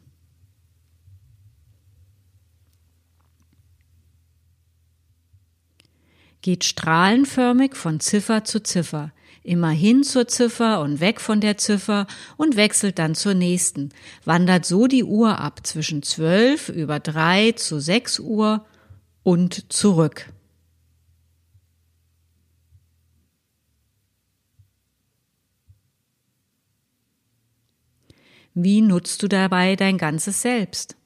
Geht 6.42 6.64
strahlenförmig 6.64 7.76
von 7.76 8.00
Ziffer 8.00 8.44
zu 8.44 8.64
Ziffer, 8.64 9.12
immer 9.44 9.70
hin 9.70 10.04
zur 10.04 10.28
Ziffer 10.28 10.82
und 10.82 11.00
weg 11.00 11.22
von 11.22 11.40
der 11.40 11.58
Ziffer 11.58 12.08
und 12.38 12.56
wechselt 12.56 13.00
dann 13.00 13.16
zur 13.16 13.34
nächsten, 13.34 13.90
wandert 14.26 14.66
so 14.66 14.88
die 14.88 15.04
Uhr 15.04 15.40
ab 15.40 15.66
zwischen 15.66 16.04
zwölf 16.04 16.70
über 16.70 17.00
drei 17.00 17.52
zu 17.54 17.80
sechs 17.80 18.20
Uhr 18.20 18.66
und 19.24 19.72
zurück. 19.72 20.32
Wie 28.54 28.82
nutzt 28.82 29.24
du 29.24 29.28
dabei 29.30 29.76
dein 29.76 29.98
ganzes 29.98 30.42
Selbst? 30.42 30.98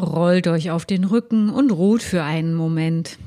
Rollt 0.00 0.46
euch 0.46 0.70
auf 0.70 0.84
den 0.86 1.04
Rücken 1.04 1.50
und 1.50 1.70
ruht 1.70 2.02
für 2.02 2.22
einen 2.22 2.54
Moment. 2.54 3.18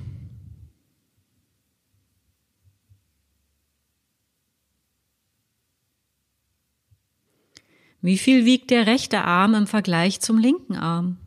Wie 8.02 8.18
viel 8.18 8.46
wiegt 8.46 8.72
der 8.72 8.88
rechte 8.88 9.24
Arm 9.24 9.54
im 9.54 9.68
Vergleich 9.68 10.22
zum 10.22 10.40
linken 10.40 10.76
Arm? 10.76 11.18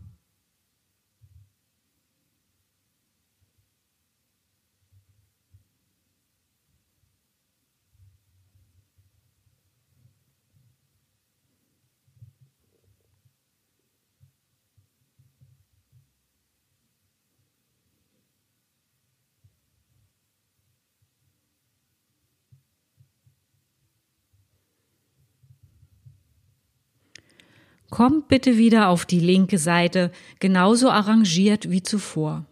Kommt 27.95 28.27
bitte 28.27 28.59
wieder 28.59 28.89
auf 28.89 29.07
die 29.07 29.21
linke 29.21 29.57
Seite, 29.57 30.11
genauso 30.41 30.91
arrangiert 30.91 31.71
wie 31.71 31.81
zuvor. 31.81 32.45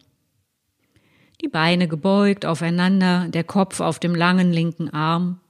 Die 1.40 1.48
Beine 1.48 1.88
gebeugt 1.88 2.46
aufeinander, 2.46 3.26
der 3.26 3.42
Kopf 3.42 3.81
auf 3.81 3.98
dem 3.98 4.14
langen 4.14 4.52
linken 4.52 4.88
Arm, 4.88 5.40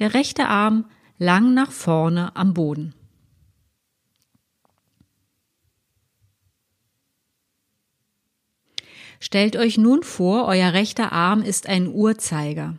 der 0.00 0.14
rechte 0.14 0.48
Arm 0.48 0.86
lang 1.18 1.54
nach 1.54 1.70
vorne 1.70 2.34
am 2.34 2.52
Boden. 2.52 2.94
Stellt 9.20 9.54
euch 9.54 9.78
nun 9.78 10.02
vor, 10.02 10.46
euer 10.46 10.72
rechter 10.72 11.12
Arm 11.12 11.42
ist 11.42 11.68
ein 11.68 11.86
Uhrzeiger. 11.86 12.76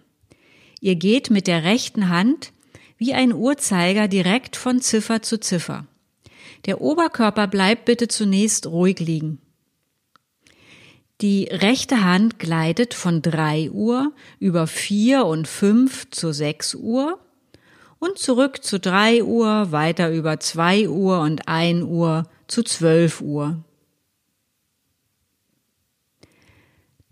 Ihr 0.81 0.97
geht 0.97 1.29
mit 1.29 1.47
der 1.47 1.63
rechten 1.63 2.09
Hand 2.09 2.51
wie 2.97 3.13
ein 3.13 3.31
Uhrzeiger 3.31 4.09
direkt 4.09 4.57
von 4.57 4.81
Ziffer 4.81 5.21
zu 5.21 5.39
Ziffer. 5.39 5.87
Der 6.65 6.79
Oberkörper 6.81 7.47
bleibt 7.47 7.85
bitte 7.85 8.07
zunächst 8.07 8.67
ruhig 8.67 8.99
liegen. 8.99 9.39
Die 11.21 11.45
rechte 11.45 12.03
Hand 12.03 12.39
gleitet 12.39 12.93
von 12.93 13.21
3 13.21 13.71
Uhr 13.71 14.11
über 14.39 14.67
4 14.67 15.25
und 15.25 15.47
5 15.47 16.09
zu 16.09 16.33
6 16.33 16.75
Uhr 16.75 17.19
und 17.99 18.17
zurück 18.17 18.63
zu 18.63 18.79
3 18.79 19.23
Uhr, 19.23 19.71
weiter 19.71 20.11
über 20.11 20.39
2 20.39 20.89
Uhr 20.89 21.21
und 21.21 21.47
1 21.47 21.83
Uhr 21.83 22.29
zu 22.47 22.63
12 22.63 23.21
Uhr. 23.21 23.63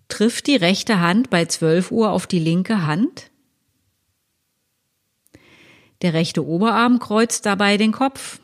Trifft 0.10 0.48
die 0.48 0.58
rechte 0.58 1.00
Hand 1.00 1.30
bei 1.30 1.46
12 1.46 1.92
Uhr 1.92 2.12
auf 2.12 2.28
die 2.28 2.40
linke 2.40 2.86
Hand? 2.86 3.32
Der 6.02 6.14
rechte 6.14 6.46
Oberarm 6.46 7.00
kreuzt 7.00 7.46
dabei 7.46 7.78
den 7.78 7.94
Kopf. 7.94 8.40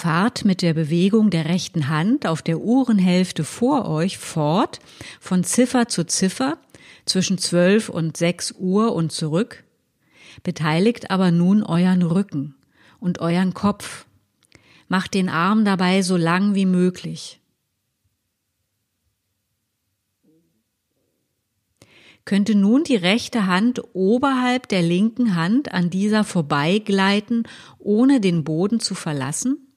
Fahrt 0.00 0.46
mit 0.46 0.62
der 0.62 0.72
Bewegung 0.72 1.28
der 1.28 1.44
rechten 1.44 1.90
Hand 1.90 2.26
auf 2.26 2.40
der 2.40 2.58
Uhrenhälfte 2.58 3.44
vor 3.44 3.86
euch 3.86 4.16
fort, 4.16 4.80
von 5.20 5.44
Ziffer 5.44 5.88
zu 5.88 6.06
Ziffer, 6.06 6.56
zwischen 7.04 7.36
12 7.36 7.90
und 7.90 8.16
6 8.16 8.54
Uhr 8.58 8.94
und 8.94 9.12
zurück, 9.12 9.62
beteiligt 10.42 11.10
aber 11.10 11.30
nun 11.30 11.62
euren 11.62 12.00
Rücken 12.00 12.54
und 12.98 13.20
euren 13.20 13.52
Kopf. 13.52 14.06
Macht 14.88 15.12
den 15.12 15.28
Arm 15.28 15.66
dabei 15.66 16.00
so 16.00 16.16
lang 16.16 16.54
wie 16.54 16.64
möglich. 16.64 17.36
könnte 22.24 22.54
nun 22.54 22.84
die 22.84 22.96
rechte 22.96 23.46
Hand 23.46 23.82
oberhalb 23.92 24.68
der 24.68 24.82
linken 24.82 25.34
Hand 25.34 25.72
an 25.72 25.90
dieser 25.90 26.22
vorbeigleiten, 26.22 27.42
ohne 27.78 28.20
den 28.20 28.44
Boden 28.44 28.78
zu 28.78 28.94
verlassen? 28.94 29.69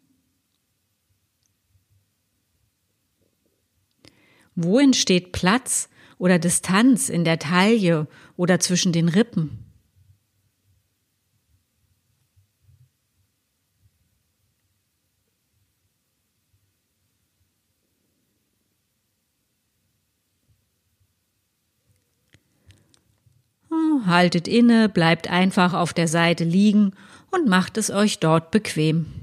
Wo 4.56 4.80
entsteht 4.80 5.32
Platz 5.32 5.90
oder 6.18 6.40
Distanz 6.40 7.10
in 7.10 7.24
der 7.24 7.40
Taille 7.40 8.08
oder 8.38 8.60
zwischen 8.60 8.92
den 8.92 9.10
Rippen? 9.10 9.64
haltet 24.06 24.48
inne, 24.48 24.90
bleibt 24.90 25.30
einfach 25.30 25.74
auf 25.74 25.94
der 25.94 26.08
Seite 26.08 26.44
liegen 26.44 26.94
und 27.32 27.48
macht 27.48 27.78
es 27.78 27.90
euch 27.90 28.20
dort 28.20 28.52
bequem. 28.52 29.23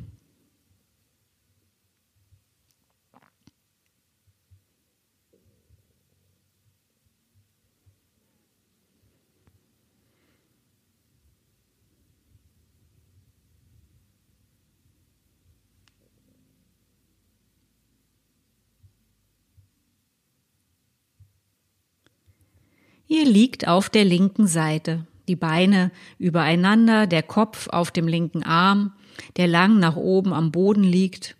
Ihr 23.10 23.24
liegt 23.24 23.66
auf 23.66 23.90
der 23.90 24.04
linken 24.04 24.46
Seite, 24.46 25.04
die 25.26 25.34
Beine 25.34 25.90
übereinander, 26.18 27.08
der 27.08 27.24
Kopf 27.24 27.66
auf 27.66 27.90
dem 27.90 28.06
linken 28.06 28.44
Arm, 28.44 28.92
der 29.36 29.48
lang 29.48 29.80
nach 29.80 29.96
oben 29.96 30.32
am 30.32 30.52
Boden 30.52 30.84
liegt, 30.84 31.34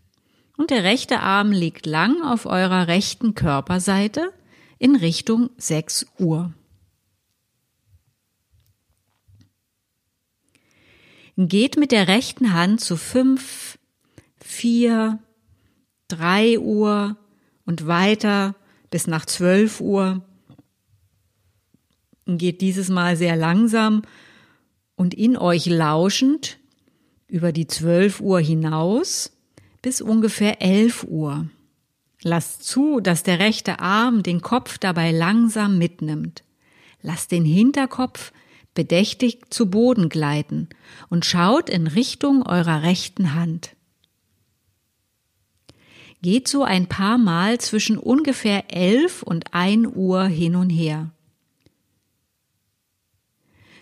und 0.56 0.70
der 0.70 0.82
rechte 0.82 1.20
Arm 1.20 1.52
liegt 1.52 1.86
lang 1.86 2.24
auf 2.24 2.44
eurer 2.44 2.88
rechten 2.88 3.36
Körperseite 3.36 4.32
in 4.80 4.96
Richtung 4.96 5.50
6 5.58 6.06
Uhr. 6.18 6.52
Geht 11.36 11.76
mit 11.76 11.92
der 11.92 12.08
rechten 12.08 12.52
Hand 12.52 12.80
zu 12.80 12.96
5, 12.96 13.78
4, 14.40 15.20
3 16.08 16.58
Uhr 16.58 17.16
und 17.64 17.86
weiter 17.86 18.56
bis 18.90 19.06
nach 19.06 19.24
12 19.24 19.80
Uhr 19.80 20.24
geht 22.38 22.60
dieses 22.60 22.88
Mal 22.88 23.16
sehr 23.16 23.36
langsam 23.36 24.02
und 24.96 25.14
in 25.14 25.36
euch 25.36 25.66
lauschend 25.66 26.58
über 27.28 27.52
die 27.52 27.66
12 27.66 28.20
Uhr 28.20 28.40
hinaus 28.40 29.32
bis 29.82 30.00
ungefähr 30.00 30.60
11 30.60 31.04
Uhr. 31.04 31.48
Lasst 32.22 32.64
zu, 32.64 33.00
dass 33.00 33.22
der 33.22 33.38
rechte 33.38 33.80
Arm 33.80 34.22
den 34.22 34.42
Kopf 34.42 34.78
dabei 34.78 35.10
langsam 35.10 35.78
mitnimmt. 35.78 36.44
Lasst 37.02 37.32
den 37.32 37.44
Hinterkopf 37.44 38.32
bedächtig 38.74 39.50
zu 39.50 39.70
Boden 39.70 40.08
gleiten 40.08 40.68
und 41.08 41.24
schaut 41.24 41.70
in 41.70 41.86
Richtung 41.86 42.44
eurer 42.46 42.82
rechten 42.82 43.34
Hand. 43.34 43.74
Geht 46.22 46.48
so 46.48 46.62
ein 46.64 46.86
paar 46.86 47.16
Mal 47.16 47.58
zwischen 47.58 47.96
ungefähr 47.96 48.74
11 48.74 49.22
und 49.22 49.54
1 49.54 49.88
Uhr 49.94 50.24
hin 50.24 50.56
und 50.56 50.68
her. 50.68 51.10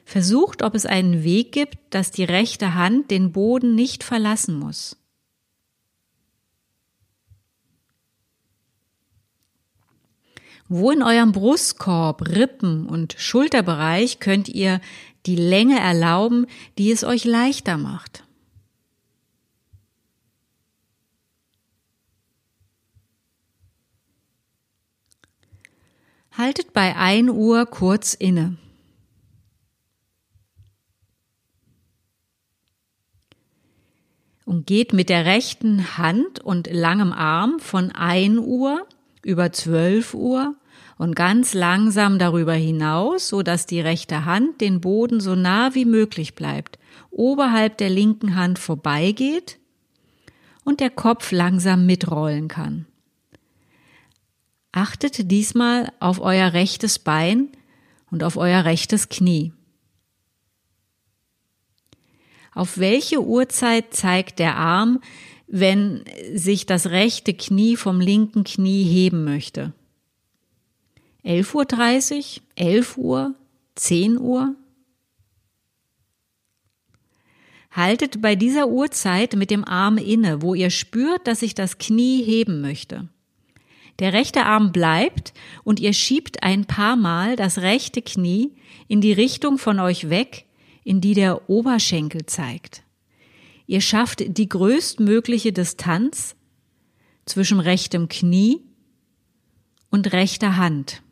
Versucht, 0.08 0.62
ob 0.62 0.74
es 0.74 0.86
einen 0.86 1.22
Weg 1.22 1.52
gibt, 1.52 1.76
dass 1.90 2.10
die 2.10 2.24
rechte 2.24 2.72
Hand 2.72 3.10
den 3.10 3.30
Boden 3.30 3.74
nicht 3.74 4.02
verlassen 4.02 4.58
muss. 4.58 4.96
Wo 10.66 10.90
in 10.90 11.02
eurem 11.02 11.32
Brustkorb, 11.32 12.26
Rippen 12.26 12.86
und 12.86 13.16
Schulterbereich 13.18 14.18
könnt 14.18 14.48
ihr 14.48 14.80
die 15.26 15.36
Länge 15.36 15.78
erlauben, 15.78 16.46
die 16.78 16.90
es 16.90 17.04
euch 17.04 17.26
leichter 17.26 17.76
macht? 17.76 18.24
Haltet 26.32 26.72
bei 26.72 26.96
1 26.96 27.28
Uhr 27.28 27.66
kurz 27.66 28.14
inne. 28.14 28.56
Und 34.48 34.66
geht 34.66 34.94
mit 34.94 35.10
der 35.10 35.26
rechten 35.26 35.98
Hand 35.98 36.40
und 36.40 36.70
langem 36.72 37.12
Arm 37.12 37.60
von 37.60 37.92
1 37.92 38.38
Uhr 38.38 38.86
über 39.22 39.52
12 39.52 40.14
Uhr 40.14 40.54
und 40.96 41.14
ganz 41.14 41.52
langsam 41.52 42.18
darüber 42.18 42.54
hinaus, 42.54 43.28
so 43.28 43.42
dass 43.42 43.66
die 43.66 43.82
rechte 43.82 44.24
Hand 44.24 44.62
den 44.62 44.80
Boden 44.80 45.20
so 45.20 45.34
nah 45.34 45.74
wie 45.74 45.84
möglich 45.84 46.34
bleibt, 46.34 46.78
oberhalb 47.10 47.76
der 47.76 47.90
linken 47.90 48.36
Hand 48.36 48.58
vorbeigeht 48.58 49.58
und 50.64 50.80
der 50.80 50.90
Kopf 50.90 51.30
langsam 51.30 51.84
mitrollen 51.84 52.48
kann. 52.48 52.86
Achtet 54.72 55.30
diesmal 55.30 55.92
auf 56.00 56.22
euer 56.22 56.54
rechtes 56.54 56.98
Bein 56.98 57.48
und 58.10 58.24
auf 58.24 58.38
euer 58.38 58.64
rechtes 58.64 59.10
Knie. 59.10 59.52
Auf 62.58 62.78
welche 62.78 63.24
Uhrzeit 63.24 63.94
zeigt 63.94 64.40
der 64.40 64.56
Arm, 64.56 65.00
wenn 65.46 66.02
sich 66.34 66.66
das 66.66 66.88
rechte 66.88 67.32
Knie 67.32 67.76
vom 67.76 68.00
linken 68.00 68.42
Knie 68.42 68.82
heben 68.82 69.22
möchte? 69.22 69.72
11.30 71.24 72.38
Uhr, 72.38 72.42
11 72.56 72.98
Uhr, 72.98 73.34
10 73.76 74.18
Uhr? 74.18 74.56
Haltet 77.70 78.20
bei 78.20 78.34
dieser 78.34 78.66
Uhrzeit 78.66 79.36
mit 79.36 79.52
dem 79.52 79.64
Arm 79.64 79.96
inne, 79.96 80.42
wo 80.42 80.56
ihr 80.56 80.70
spürt, 80.70 81.28
dass 81.28 81.38
sich 81.38 81.54
das 81.54 81.78
Knie 81.78 82.24
heben 82.24 82.60
möchte. 82.60 83.08
Der 84.00 84.12
rechte 84.12 84.46
Arm 84.46 84.72
bleibt 84.72 85.32
und 85.62 85.78
ihr 85.78 85.92
schiebt 85.92 86.42
ein 86.42 86.64
paar 86.64 86.96
Mal 86.96 87.36
das 87.36 87.58
rechte 87.58 88.02
Knie 88.02 88.50
in 88.88 89.00
die 89.00 89.12
Richtung 89.12 89.58
von 89.58 89.78
euch 89.78 90.10
weg, 90.10 90.47
in 90.88 91.02
die 91.02 91.12
der 91.12 91.50
Oberschenkel 91.50 92.24
zeigt. 92.24 92.82
Ihr 93.66 93.82
schafft 93.82 94.38
die 94.38 94.48
größtmögliche 94.48 95.52
Distanz 95.52 96.34
zwischen 97.26 97.60
rechtem 97.60 98.08
Knie 98.08 98.62
und 99.90 100.14
rechter 100.14 100.56
Hand. 100.56 101.02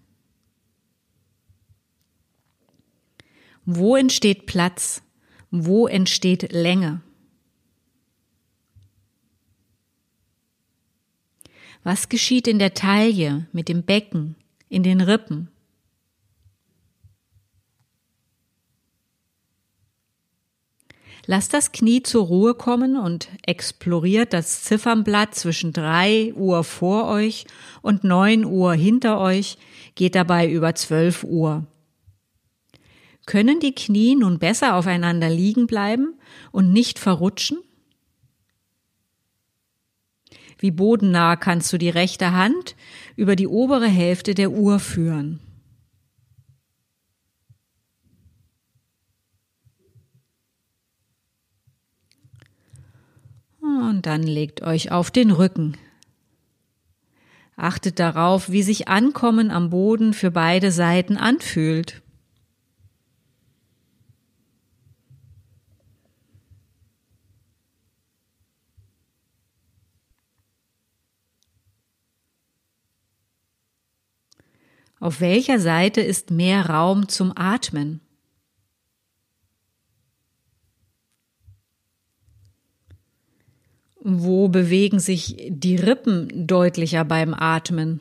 Wo 3.67 3.97
entsteht 3.97 4.47
Platz? 4.47 5.03
Wo 5.51 5.87
entsteht 5.87 6.51
Länge? 6.53 7.03
Was 11.83 12.09
geschieht 12.09 12.49
in 12.49 12.59
der 12.59 12.73
Taille, 12.73 13.47
mit 13.53 13.69
dem 13.69 13.83
Becken, 13.83 14.37
in 14.71 14.83
den 14.83 15.03
Rippen? 15.03 15.51
Lasst 21.29 21.53
das 21.53 21.73
Knie 21.73 22.05
zur 22.05 22.27
Ruhe 22.27 22.55
kommen 22.55 22.97
und 22.97 23.29
exploriert 23.43 24.33
das 24.33 24.63
Ziffernblatt 24.63 25.35
zwischen 25.35 25.73
drei 25.73 26.33
Uhr 26.35 26.63
vor 26.63 27.09
euch 27.09 27.47
und 27.83 28.05
neun 28.05 28.45
Uhr 28.45 28.75
hinter 28.75 29.19
euch, 29.19 29.59
geht 29.97 30.15
dabei 30.15 30.49
über 30.49 30.77
zwölf 30.77 31.25
Uhr. 31.25 31.67
Können 33.27 33.59
die 33.59 33.75
Knie 33.75 34.15
nun 34.15 34.39
besser 34.39 34.77
aufeinander 34.77 35.29
liegen 35.29 35.67
bleiben 35.67 36.15
und 36.53 36.73
nicht 36.73 37.01
verrutschen? 37.01 37.59
Wie 40.59 40.71
bodennah 40.71 41.35
kannst 41.35 41.73
du 41.73 41.77
die 41.77 41.91
rechte 41.91 42.33
Hand 42.33 42.77
über 43.17 43.35
die 43.35 43.49
obere 43.49 43.89
Hälfte 43.89 44.35
der 44.35 44.53
Uhr 44.53 44.79
führen? 44.79 45.41
Und 53.97 54.05
dann 54.05 54.25
legt 54.25 54.61
euch 54.61 54.93
auf 54.93 55.11
den 55.11 55.31
Rücken. 55.31 55.79
Achtet 57.57 57.99
darauf, 57.99 58.51
wie 58.51 58.63
sich 58.63 58.89
Ankommen 58.89 59.51
am 59.51 59.71
Boden 59.71 60.13
für 60.13 60.31
beide 60.31 60.71
Seiten 60.71 61.17
anfühlt. 61.17 62.03
Auf 75.01 75.23
welcher 75.23 75.59
Seite 75.59 76.03
ist 76.03 76.31
mehr 76.31 76.69
Raum 76.69 77.09
zum 77.09 77.33
Atmen? 77.35 78.06
Wo 84.09 84.47
bewegen 84.47 85.01
sich 85.01 85.35
die 85.49 85.75
Rippen 85.75 86.47
deutlicher 86.47 87.05
beim 87.05 87.35
Atmen? 87.35 87.99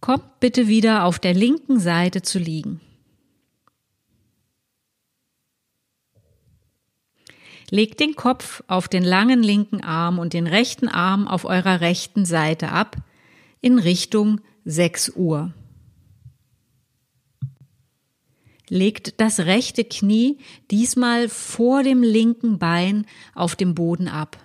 Kommt 0.00 0.40
bitte 0.40 0.66
wieder 0.66 1.04
auf 1.04 1.20
der 1.20 1.34
linken 1.34 1.78
Seite 1.78 2.22
zu 2.22 2.40
liegen. 2.40 2.80
Legt 7.70 8.00
den 8.00 8.14
Kopf 8.14 8.62
auf 8.66 8.88
den 8.88 9.04
langen 9.04 9.42
linken 9.42 9.82
Arm 9.82 10.18
und 10.18 10.32
den 10.32 10.46
rechten 10.46 10.88
Arm 10.88 11.28
auf 11.28 11.44
eurer 11.44 11.80
rechten 11.80 12.24
Seite 12.24 12.70
ab 12.70 12.96
in 13.60 13.78
Richtung 13.78 14.40
6 14.64 15.10
Uhr. 15.16 15.52
Legt 18.70 19.20
das 19.20 19.40
rechte 19.40 19.84
Knie 19.84 20.38
diesmal 20.70 21.28
vor 21.28 21.82
dem 21.82 22.02
linken 22.02 22.58
Bein 22.58 23.06
auf 23.34 23.56
dem 23.56 23.74
Boden 23.74 24.08
ab. 24.08 24.38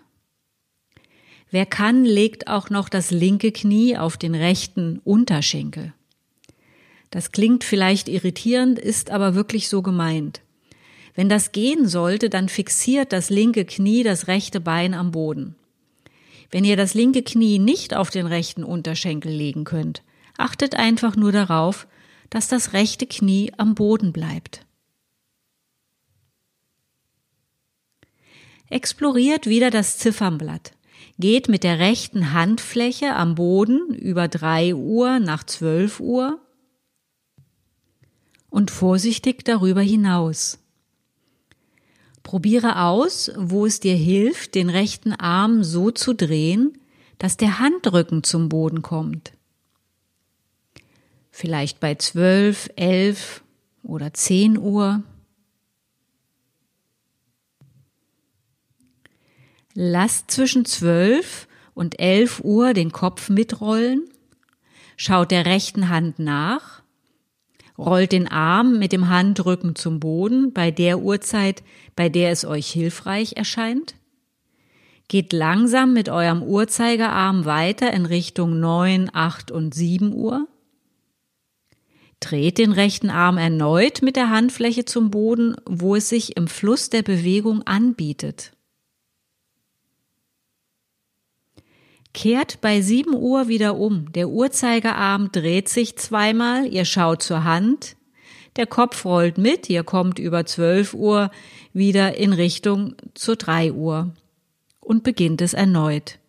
Wer 1.50 1.66
kann, 1.66 2.04
legt 2.04 2.48
auch 2.48 2.70
noch 2.70 2.90
das 2.90 3.12
linke 3.12 3.52
Knie 3.52 3.98
auf 3.98 4.18
den 4.18 4.34
rechten 4.34 5.00
Unterschenkel. 5.00 5.94
Das 7.12 7.32
klingt 7.32 7.64
vielleicht 7.64 8.10
irritierend, 8.10 8.80
ist 8.80 9.12
aber 9.12 9.36
wirklich 9.36 9.70
so 9.70 9.82
gemeint. 9.82 10.42
Wenn 11.16 11.30
das 11.30 11.52
gehen 11.52 11.88
sollte, 11.88 12.30
dann 12.30 12.50
fixiert 12.50 13.14
das 13.14 13.30
linke 13.30 13.66
Knie 13.66 14.04
das 14.04 14.28
rechte 14.28 14.60
Bein 14.60 14.94
am 14.94 15.12
Boden. 15.12 15.56
Wenn 16.50 16.66
ihr 16.66 16.78
das 16.78 16.94
linke 16.94 17.24
Knie 17.24 17.60
nicht 17.60 17.96
auf 17.96 18.10
den 18.10 18.26
rechten 18.26 18.64
Unterschenkel 18.64 19.32
legen 19.32 19.64
könnt, 19.64 20.04
achtet 20.38 20.76
einfach 20.76 21.16
nur 21.16 21.32
darauf, 21.32 21.88
dass 22.30 22.48
das 22.48 22.74
rechte 22.74 23.06
Knie 23.06 23.52
am 23.58 23.76
Boden 23.76 24.12
bleibt. 24.12 24.66
Exploriert 28.70 29.46
wieder 29.46 29.70
das 29.70 29.98
Ziffernblatt 29.98 30.74
geht 31.20 31.48
mit 31.48 31.64
der 31.64 31.80
rechten 31.80 32.34
Handfläche 32.34 33.16
am 33.16 33.36
Boden 33.36 33.94
über 33.94 34.28
drei 34.28 34.74
Uhr 34.74 35.20
nach 35.20 35.44
zwölf 35.44 36.00
Uhr 36.00 36.40
und 38.50 38.72
vorsichtig 38.72 39.46
darüber 39.46 39.82
hinaus. 39.82 40.63
Probiere 42.24 42.82
aus, 42.82 43.32
wo 43.36 43.66
es 43.66 43.80
dir 43.80 43.96
hilft, 43.96 44.56
den 44.56 44.70
rechten 44.70 45.12
Arm 45.14 45.64
so 45.64 45.92
zu 45.92 46.14
drehen, 46.14 46.78
dass 47.20 47.38
der 47.38 47.60
Handrücken 47.60 48.24
zum 48.24 48.50
Boden 48.50 48.82
kommt. 48.82 49.34
Vielleicht 51.32 51.80
bei 51.80 51.96
zwölf, 51.96 52.70
elf 52.76 53.44
oder 53.84 54.14
zehn 54.14 54.58
Uhr. 54.58 55.04
Lasst 59.74 60.32
zwischen 60.32 60.66
zwölf 60.66 61.48
und 61.74 62.00
elf 62.00 62.40
Uhr 62.42 62.74
den 62.74 62.92
Kopf 62.92 63.30
mitrollen, 63.30 64.08
schaut 64.96 65.32
der 65.32 65.46
rechten 65.46 65.90
Hand 65.90 66.20
nach, 66.20 66.83
rollt 67.78 68.12
den 68.12 68.28
Arm 68.28 68.78
mit 68.78 68.92
dem 68.92 69.10
Handrücken 69.10 69.76
zum 69.76 70.00
Boden 70.00 70.54
bei 70.54 70.72
der 70.72 71.00
Uhrzeit, 71.00 71.64
bei 71.96 72.10
der 72.10 72.32
es 72.32 72.46
euch 72.46 72.72
hilfreich 72.72 73.34
erscheint, 73.36 73.96
geht 75.08 75.34
langsam 75.34 75.94
mit 75.94 76.10
eurem 76.10 76.44
Uhrzeigerarm 76.44 77.46
weiter 77.46 77.94
in 77.94 78.06
Richtung 78.06 78.60
neun, 78.60 79.10
acht 79.14 79.52
und 79.52 79.74
sieben 79.74 80.14
Uhr, 80.14 80.48
dreht 82.20 82.58
den 82.58 82.72
rechten 82.72 83.10
Arm 83.10 83.38
erneut 83.38 84.02
mit 84.02 84.16
der 84.16 84.30
Handfläche 84.30 84.86
zum 84.86 85.12
Boden, 85.12 85.56
wo 85.66 85.96
es 85.96 86.10
sich 86.10 86.38
im 86.38 86.48
Fluss 86.48 86.90
der 86.90 87.02
Bewegung 87.02 87.64
anbietet. 87.64 88.54
Kehrt 92.14 92.62
bei 92.62 92.82
7 92.82 93.16
Uhr 93.16 93.48
wieder 93.48 93.76
um. 93.76 94.12
Der 94.14 94.30
Uhrzeigerarm 94.30 95.32
dreht 95.32 95.68
sich 95.68 95.98
zweimal, 95.98 96.68
ihr 96.72 96.86
schaut 96.86 97.24
zur 97.24 97.44
Hand, 97.44 97.96
der 98.56 98.68
Kopf 98.68 99.04
rollt 99.04 99.40
mit, 99.40 99.70
ihr 99.70 99.84
kommt 99.84 100.20
über 100.20 100.46
12 100.46 100.94
Uhr 100.94 101.32
wieder 101.74 102.16
in 102.18 102.34
Richtung 102.34 102.96
zur 103.16 103.36
3 103.36 103.74
Uhr 103.74 104.14
und 104.80 105.04
beginnt 105.04 105.42
es 105.42 105.54
erneut. 105.54 106.20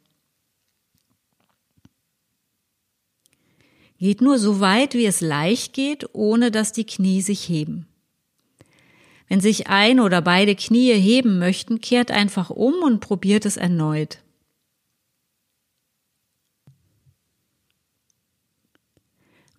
Geht 3.98 4.20
nur 4.20 4.38
so 4.38 4.60
weit, 4.60 4.94
wie 4.94 5.06
es 5.06 5.20
leicht 5.20 5.72
geht, 5.72 6.08
ohne 6.12 6.50
dass 6.50 6.72
die 6.72 6.84
Knie 6.84 7.22
sich 7.22 7.48
heben. 7.48 7.86
Wenn 9.28 9.40
sich 9.40 9.68
ein 9.68 9.98
oder 9.98 10.20
beide 10.20 10.54
Knie 10.54 10.92
heben 10.92 11.38
möchten, 11.38 11.80
kehrt 11.80 12.10
einfach 12.10 12.50
um 12.50 12.74
und 12.82 13.00
probiert 13.00 13.46
es 13.46 13.56
erneut. 13.56 14.18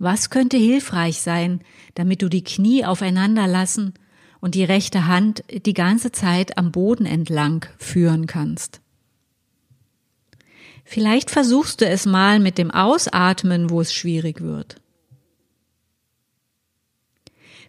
Was 0.06 0.30
könnte 0.30 0.56
hilfreich 0.56 1.20
sein, 1.20 1.62
damit 1.96 2.22
du 2.22 2.30
die 2.30 2.44
Knie 2.44 2.86
aufeinander 2.86 3.48
lassen 3.48 3.96
und 4.40 4.54
die 4.54 4.64
rechte 4.64 5.08
Hand 5.08 5.44
die 5.50 5.74
ganze 5.74 6.12
Zeit 6.12 6.60
am 6.60 6.72
Boden 6.72 7.08
entlang 7.08 7.66
führen 7.80 8.28
kannst? 8.28 8.82
Vielleicht 10.84 11.32
versuchst 11.32 11.82
du 11.82 11.88
es 11.88 12.06
mal 12.06 12.40
mit 12.40 12.60
dem 12.60 12.70
Ausatmen, 12.70 13.72
wo 13.72 13.82
es 13.82 13.96
schwierig 13.96 14.42
wird. 14.42 14.76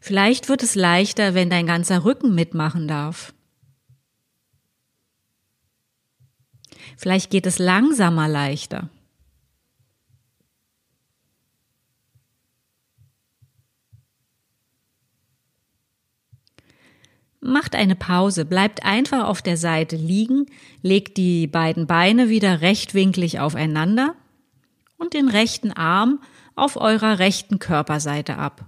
Vielleicht 0.02 0.50
wird 0.50 0.62
es 0.62 0.74
leichter, 0.74 1.32
wenn 1.32 1.48
dein 1.48 1.66
ganzer 1.66 2.04
Rücken 2.04 2.34
mitmachen 2.34 2.86
darf. 2.86 3.32
Vielleicht 6.98 7.30
geht 7.30 7.46
es 7.46 7.58
langsamer 7.58 8.28
leichter. 8.28 8.90
Macht 17.46 17.76
eine 17.76 17.94
Pause, 17.94 18.44
bleibt 18.44 18.84
einfach 18.84 19.28
auf 19.28 19.40
der 19.40 19.56
Seite 19.56 19.94
liegen, 19.94 20.46
legt 20.82 21.16
die 21.16 21.46
beiden 21.46 21.86
Beine 21.86 22.28
wieder 22.28 22.60
rechtwinklig 22.60 23.38
aufeinander 23.38 24.16
und 24.96 25.14
den 25.14 25.28
rechten 25.28 25.70
Arm 25.70 26.20
auf 26.56 26.76
eurer 26.76 27.20
rechten 27.20 27.58
Körperseite 27.58 28.36
ab. 28.36 28.64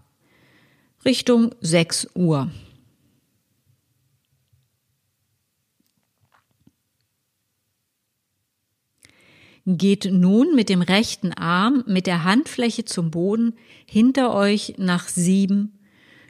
Richtung 1.05 1.55
6 1.61 2.09
Uhr. 2.15 2.51
Geht 9.67 10.09
nun 10.11 10.55
mit 10.55 10.69
dem 10.69 10.83
rechten 10.83 11.33
Arm 11.33 11.83
mit 11.87 12.07
der 12.07 12.25
Handfläche 12.25 12.85
zum 12.85 13.11
Boden 13.11 13.55
hinter 13.87 14.35
euch 14.35 14.75
nach 14.79 15.09
7 15.09 15.78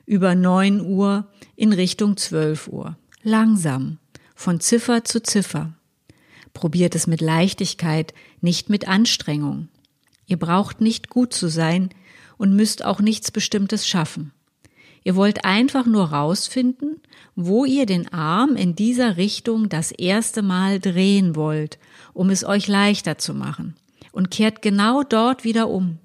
über 0.09 0.35
9 0.35 0.81
Uhr 0.81 1.27
in 1.55 1.73
Richtung 1.75 2.17
12 2.17 2.69
Uhr. 2.69 2.97
Langsam, 3.23 3.99
von 4.35 4.59
Ziffer 4.59 5.05
zu 5.05 5.23
Ziffer. 5.23 5.75
Probiert 6.55 6.95
es 6.95 7.07
mit 7.07 7.21
Leichtigkeit, 7.21 8.15
nicht 8.41 8.71
mit 8.71 8.89
Anstrengung. 8.89 9.69
Ihr 10.27 10.39
braucht 10.39 10.81
nicht 10.81 11.11
gut 11.11 11.35
zu 11.35 11.49
sein 11.49 11.91
und 12.39 12.57
müsst 12.57 12.85
auch 12.85 13.01
nichts 13.01 13.31
Bestimmtes 13.31 13.87
schaffen. 13.87 14.33
Ihr 15.05 15.15
wollt 15.15 15.45
einfach 15.45 15.85
nur 15.85 16.07
rausfinden, 16.07 17.03
wo 17.37 17.67
ihr 17.67 17.85
den 17.85 18.11
Arm 18.11 18.57
in 18.57 18.75
dieser 18.75 19.19
Richtung 19.19 19.69
das 19.69 19.93
erste 19.93 20.41
Mal 20.41 20.81
drehen 20.81 21.37
wollt, 21.37 21.79
um 22.15 22.31
es 22.31 22.45
euch 22.45 22.67
leichter 22.67 23.19
zu 23.19 23.35
machen. 23.35 23.77
Und 24.11 24.31
kehrt 24.31 24.63
genau 24.63 25.03
dort 25.03 25.45
wieder 25.45 25.69
um. 25.69 25.99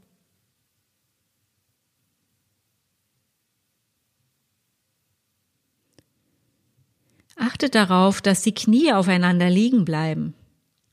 Achtet 7.36 7.76
darauf, 7.76 8.22
dass 8.22 8.42
die 8.42 8.54
Knie 8.54 8.94
aufeinander 8.94 9.50
liegen 9.50 9.86
bleiben. 9.86 10.34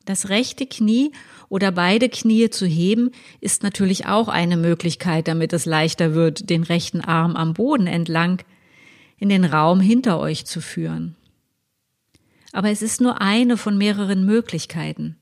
Das 0.05 0.29
rechte 0.29 0.67
Knie 0.67 1.13
oder 1.49 1.71
beide 1.73 2.09
Knie 2.09 2.51
zu 2.51 2.67
heben 2.67 3.11
ist 3.41 3.63
natürlich 3.63 4.07
auch 4.07 4.29
eine 4.29 4.57
Möglichkeit, 4.57 5.29
damit 5.29 5.53
es 5.53 5.67
leichter 5.67 6.15
wird, 6.15 6.49
den 6.49 6.63
rechten 6.63 7.01
Arm 7.01 7.37
am 7.37 7.55
Boden 7.55 7.87
entlang 7.87 8.43
in 9.19 9.29
den 9.29 9.45
Raum 9.45 9.81
hinter 9.81 10.19
euch 10.19 10.47
zu 10.47 10.61
führen. 10.61 11.15
Aber 12.53 12.71
es 12.71 12.83
ist 12.83 13.01
nur 13.01 13.21
eine 13.21 13.57
von 13.57 13.77
mehreren 13.77 14.25
Möglichkeiten. 14.25 15.17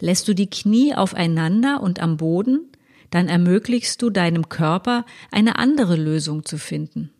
Lässt 0.00 0.26
du 0.28 0.34
die 0.34 0.50
Knie 0.50 0.94
aufeinander 0.94 1.80
und 1.80 2.00
am 2.00 2.16
Boden, 2.16 2.68
dann 3.10 3.28
ermöglichst 3.28 4.02
du 4.02 4.10
deinem 4.10 4.48
Körper 4.48 5.06
eine 5.30 5.56
andere 5.56 5.94
Lösung 5.94 6.44
zu 6.44 6.58
finden. 6.58 7.13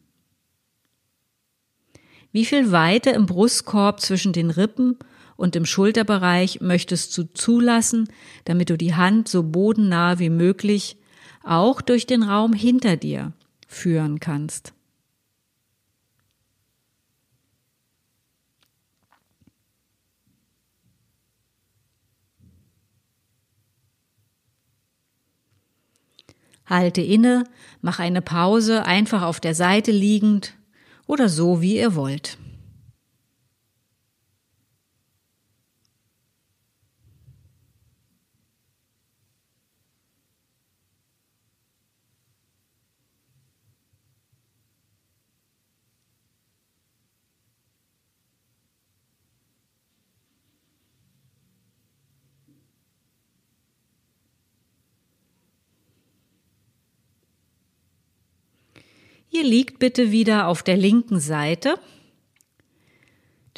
Wie 2.34 2.44
viel 2.44 2.72
Weite 2.72 3.10
im 3.10 3.26
Brustkorb 3.26 4.00
zwischen 4.00 4.32
den 4.32 4.50
Rippen 4.50 4.98
und 5.36 5.54
im 5.54 5.64
Schulterbereich 5.64 6.60
möchtest 6.60 7.16
du 7.16 7.32
zulassen, 7.32 8.08
damit 8.44 8.70
du 8.70 8.76
die 8.76 8.96
Hand 8.96 9.28
so 9.28 9.44
bodennah 9.44 10.18
wie 10.18 10.30
möglich 10.30 10.96
auch 11.44 11.80
durch 11.80 12.06
den 12.06 12.24
Raum 12.24 12.52
hinter 12.52 12.96
dir 12.96 13.32
führen 13.68 14.18
kannst. 14.18 14.72
Halte 26.66 27.00
inne, 27.00 27.44
mach 27.80 28.00
eine 28.00 28.22
Pause 28.22 28.84
einfach 28.86 29.22
auf 29.22 29.38
der 29.38 29.54
Seite 29.54 29.92
liegend 29.92 30.56
oder 31.06 31.28
so, 31.28 31.60
wie 31.60 31.76
ihr 31.76 31.94
wollt. 31.94 32.38
Ihr 59.34 59.42
liegt 59.42 59.80
bitte 59.80 60.12
wieder 60.12 60.46
auf 60.46 60.62
der 60.62 60.76
linken 60.76 61.18
Seite. 61.18 61.74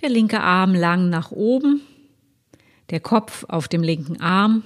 Der 0.00 0.08
linke 0.08 0.40
Arm 0.40 0.74
lang 0.74 1.10
nach 1.10 1.32
oben, 1.32 1.82
der 2.88 3.00
Kopf 3.00 3.44
auf 3.48 3.68
dem 3.68 3.82
linken 3.82 4.18
Arm. 4.18 4.62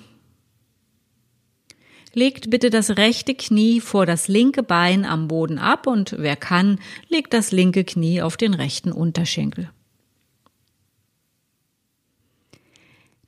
Legt 2.14 2.48
bitte 2.50 2.70
das 2.70 2.96
rechte 2.96 3.34
Knie 3.34 3.80
vor 3.80 4.06
das 4.06 4.28
linke 4.28 4.62
Bein 4.62 5.04
am 5.04 5.26
Boden 5.26 5.58
ab 5.58 5.88
und 5.88 6.14
wer 6.16 6.36
kann, 6.36 6.78
legt 7.08 7.32
das 7.32 7.50
linke 7.50 7.82
Knie 7.82 8.22
auf 8.22 8.36
den 8.36 8.54
rechten 8.54 8.92
Unterschenkel. 8.92 9.68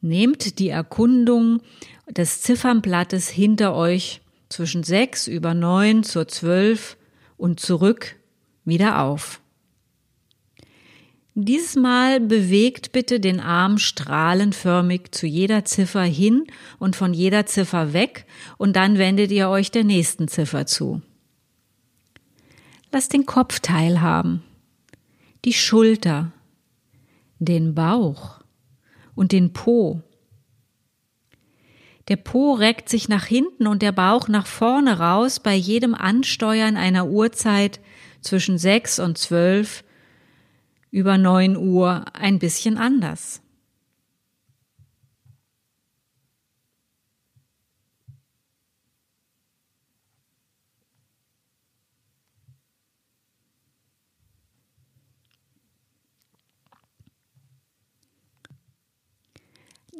Nehmt 0.00 0.60
die 0.60 0.68
Erkundung 0.68 1.62
des 2.08 2.42
Ziffernblattes 2.42 3.28
hinter 3.28 3.74
euch 3.74 4.20
zwischen 4.48 4.84
sechs 4.84 5.26
über 5.26 5.52
neun 5.54 6.04
zur 6.04 6.28
zwölf 6.28 6.96
und 7.42 7.58
zurück 7.58 8.14
wieder 8.64 9.00
auf. 9.00 9.40
Dieses 11.34 11.74
Mal 11.74 12.20
bewegt 12.20 12.92
bitte 12.92 13.18
den 13.18 13.40
Arm 13.40 13.78
strahlenförmig 13.78 15.10
zu 15.10 15.26
jeder 15.26 15.64
Ziffer 15.64 16.04
hin 16.04 16.46
und 16.78 16.94
von 16.94 17.12
jeder 17.12 17.44
Ziffer 17.44 17.92
weg 17.92 18.26
und 18.58 18.76
dann 18.76 18.96
wendet 18.96 19.32
ihr 19.32 19.48
euch 19.48 19.72
der 19.72 19.82
nächsten 19.82 20.28
Ziffer 20.28 20.66
zu. 20.66 21.02
Lasst 22.92 23.12
den 23.12 23.26
Kopf 23.26 23.58
teilhaben, 23.58 24.44
die 25.44 25.54
Schulter, 25.54 26.30
den 27.40 27.74
Bauch 27.74 28.38
und 29.16 29.32
den 29.32 29.52
Po 29.52 30.00
der 32.08 32.16
Po 32.16 32.54
reckt 32.54 32.88
sich 32.88 33.08
nach 33.08 33.24
hinten 33.26 33.66
und 33.66 33.82
der 33.82 33.92
Bauch 33.92 34.28
nach 34.28 34.46
vorne 34.46 34.98
raus 34.98 35.40
bei 35.40 35.54
jedem 35.54 35.94
Ansteuern 35.94 36.76
einer 36.76 37.06
Uhrzeit 37.06 37.80
zwischen 38.20 38.58
sechs 38.58 38.98
und 38.98 39.18
zwölf 39.18 39.84
über 40.90 41.18
neun 41.18 41.56
Uhr 41.56 42.04
ein 42.12 42.38
bisschen 42.38 42.76
anders. 42.78 43.41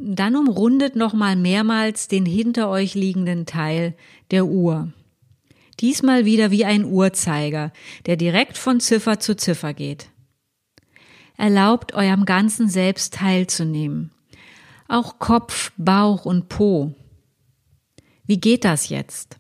Dann 0.05 0.35
umrundet 0.35 0.97
nochmal 0.97 1.37
mehrmals 1.37 2.09
den 2.09 2.27
hinter 2.27 2.69
euch 2.69 2.97
liegenden 2.97 3.47
Teil 3.47 3.95
der 4.33 4.47
Uhr. 4.47 4.93
Diesmal 5.79 6.25
wieder 6.25 6.51
wie 6.51 6.65
ein 6.65 6.85
Uhrzeiger, 6.85 7.73
der 8.07 8.17
direkt 8.17 8.59
von 8.59 8.81
Ziffer 8.81 9.21
zu 9.21 9.37
Ziffer 9.37 9.75
geht. 9.75 10.09
Erlaubt 11.37 11.95
eurem 11.95 12.25
ganzen 12.25 12.69
Selbst 12.69 13.15
teilzunehmen. 13.15 14.11
Auch 14.89 15.21
Kopf, 15.21 15.71
Bauch 15.77 16.25
und 16.25 16.49
Po. 16.49 16.93
Wie 18.25 18.41
geht 18.41 18.65
das 18.65 18.89
jetzt? 18.89 19.39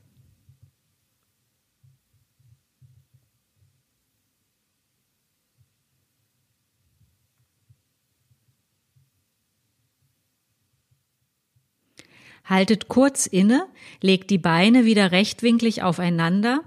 Haltet 12.45 12.89
kurz 12.89 13.27
inne, 13.27 13.67
legt 14.01 14.31
die 14.31 14.39
Beine 14.39 14.85
wieder 14.85 15.13
rechtwinklig 15.13 15.83
aufeinander 15.83 16.63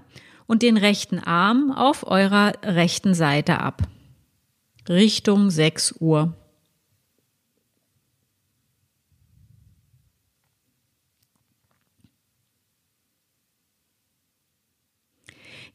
und 0.46 0.62
den 0.62 0.76
rechten 0.76 1.18
Arm 1.18 1.72
auf 1.72 2.06
eurer 2.06 2.52
rechten 2.62 3.14
Seite 3.14 3.58
ab. 3.58 3.82
Richtung 4.88 5.50
6 5.50 5.96
Uhr. 6.00 6.34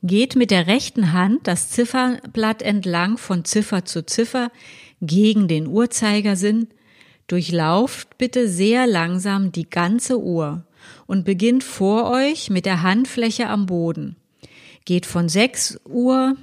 Geht 0.03 0.35
mit 0.35 0.49
der 0.49 0.65
rechten 0.65 1.13
Hand 1.13 1.45
das 1.45 1.69
Zifferblatt 1.69 2.63
entlang 2.63 3.19
von 3.19 3.45
Ziffer 3.45 3.85
zu 3.85 4.03
Ziffer 4.03 4.51
gegen 4.99 5.47
den 5.47 5.67
Uhrzeigersinn 5.67 6.69
Durchlauft 7.31 8.17
bitte 8.17 8.49
sehr 8.49 8.87
langsam 8.87 9.53
die 9.53 9.69
ganze 9.69 10.19
Uhr 10.19 10.65
und 11.07 11.23
beginnt 11.23 11.63
vor 11.63 12.11
euch 12.11 12.49
mit 12.49 12.65
der 12.65 12.81
Handfläche 12.81 13.47
am 13.47 13.67
Boden. 13.67 14.17
Geht 14.83 15.05
von 15.05 15.29
6 15.29 15.79
Uhr 15.85 16.35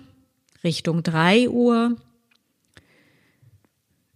Richtung 0.65 1.03
3 1.03 1.51
Uhr, 1.51 1.97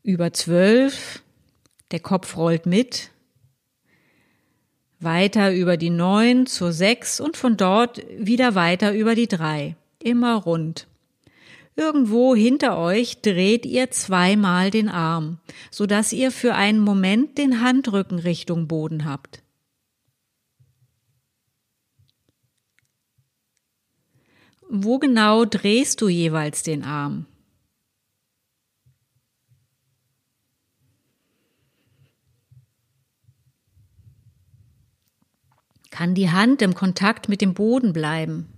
über 0.02 0.32
12, 0.32 1.22
der 1.90 2.00
Kopf 2.00 2.38
rollt 2.38 2.64
mit, 2.64 3.10
weiter 4.98 5.52
über 5.52 5.76
die 5.76 5.90
9 5.90 6.46
zur 6.46 6.72
6 6.72 7.20
und 7.20 7.36
von 7.36 7.58
dort 7.58 8.02
wieder 8.18 8.54
weiter 8.54 8.94
über 8.94 9.14
die 9.14 9.28
3, 9.28 9.76
immer 9.98 10.36
rund. 10.36 10.86
Irgendwo 11.74 12.34
hinter 12.34 12.76
euch 12.76 13.22
dreht 13.22 13.64
ihr 13.64 13.90
zweimal 13.90 14.70
den 14.70 14.90
Arm, 14.90 15.38
so 15.70 15.86
dass 15.86 16.12
ihr 16.12 16.30
für 16.30 16.54
einen 16.54 16.80
Moment 16.80 17.38
den 17.38 17.62
Handrücken 17.62 18.18
Richtung 18.18 18.68
Boden 18.68 19.06
habt. 19.06 19.42
Wo 24.68 24.98
genau 24.98 25.44
drehst 25.44 26.00
du 26.00 26.08
jeweils 26.08 26.62
den 26.62 26.82
Arm? 26.84 27.26
Kann 35.90 36.14
die 36.14 36.30
Hand 36.30 36.62
im 36.62 36.74
Kontakt 36.74 37.28
mit 37.28 37.42
dem 37.42 37.52
Boden 37.54 37.92
bleiben? 37.92 38.51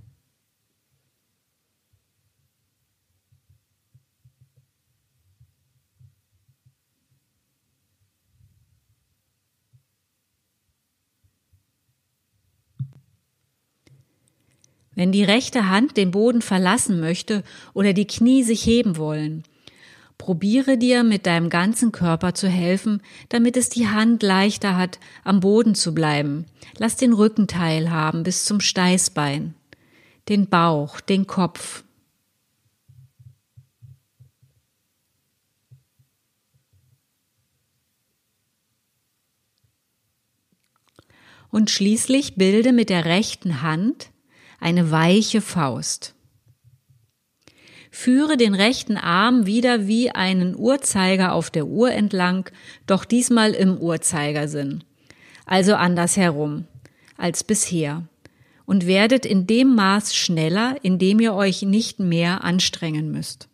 Wenn 14.95 15.13
die 15.13 15.25
rechte 15.25 15.69
Hand 15.69 15.97
den 15.97 16.11
Boden 16.11 16.43
verlassen 16.43 17.01
möchte 17.01 17.43
oder 17.73 17.93
die 17.93 18.07
Knie 18.07 18.43
sich 18.43 18.65
heben 18.65 18.97
wollen, 18.97 19.43
probiere 20.19 20.79
dir 20.79 21.03
mit 21.03 21.27
deinem 21.27 21.51
ganzen 21.51 21.91
Körper 21.91 22.35
zu 22.35 22.49
helfen, 22.49 23.03
damit 23.29 23.57
es 23.57 23.69
die 23.69 23.89
Hand 23.89 24.23
leichter 24.23 24.77
hat, 24.77 25.01
am 25.25 25.41
Boden 25.41 25.75
zu 25.75 25.95
bleiben. 25.95 26.47
Lass 26.79 26.97
den 26.97 27.13
Rücken 27.13 27.49
teilhaben 27.49 28.23
bis 28.23 28.45
zum 28.45 28.61
Steißbein, 28.61 29.55
den 30.29 30.49
Bauch, 30.49 31.01
den 31.01 31.27
Kopf. 31.27 31.83
Und 41.51 41.71
schließlich 41.71 42.35
bilde 42.35 42.73
mit 42.73 42.91
der 42.91 43.05
rechten 43.05 43.63
Hand 43.63 44.11
eine 44.61 44.91
weiche 44.91 45.41
Faust. 45.41 46.15
Führe 47.91 48.37
den 48.37 48.55
rechten 48.55 48.97
Arm 48.97 49.47
wieder 49.47 49.87
wie 49.87 50.11
einen 50.11 50.57
Uhrzeiger 50.57 51.33
auf 51.33 51.51
der 51.51 51.67
Uhr 51.67 51.93
entlang, 51.93 52.51
doch 52.87 53.05
diesmal 53.05 53.53
im 53.53 53.79
Uhrzeigersinn, 53.79 54.83
also 55.47 55.75
andersherum 55.75 56.67
als 57.17 57.45
bisher, 57.45 58.09
und 58.67 58.87
werdet 58.87 59.25
in 59.25 59.47
dem 59.47 59.75
Maß 59.75 60.17
schneller, 60.17 60.77
in 60.83 60.99
dem 60.99 61.21
ihr 61.21 61.35
euch 61.35 61.63
nicht 61.63 62.01
mehr 62.01 62.43
anstrengen 62.43 63.13
müsst. 63.13 63.49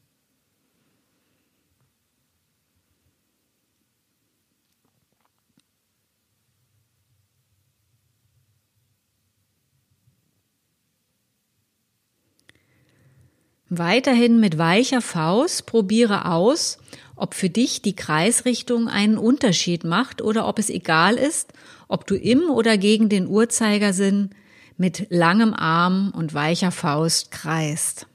Weiterhin 13.72 14.40
mit 14.40 14.58
weicher 14.58 15.00
Faust 15.00 15.64
probiere 15.66 16.24
aus, 16.24 16.78
ob 17.14 17.34
für 17.34 17.48
dich 17.48 17.82
die 17.82 17.94
Kreisrichtung 17.94 18.88
einen 18.88 19.16
Unterschied 19.16 19.84
macht 19.84 20.20
oder 20.22 20.48
ob 20.48 20.58
es 20.58 20.70
egal 20.70 21.14
ist, 21.14 21.52
ob 21.86 22.04
du 22.04 22.16
im 22.16 22.50
oder 22.50 22.76
gegen 22.76 23.08
den 23.08 23.28
Uhrzeigersinn 23.28 24.30
mit 24.76 25.06
langem 25.10 25.54
Arm 25.54 26.12
und 26.16 26.34
weicher 26.34 26.72
Faust 26.72 27.30
kreist. 27.30 28.08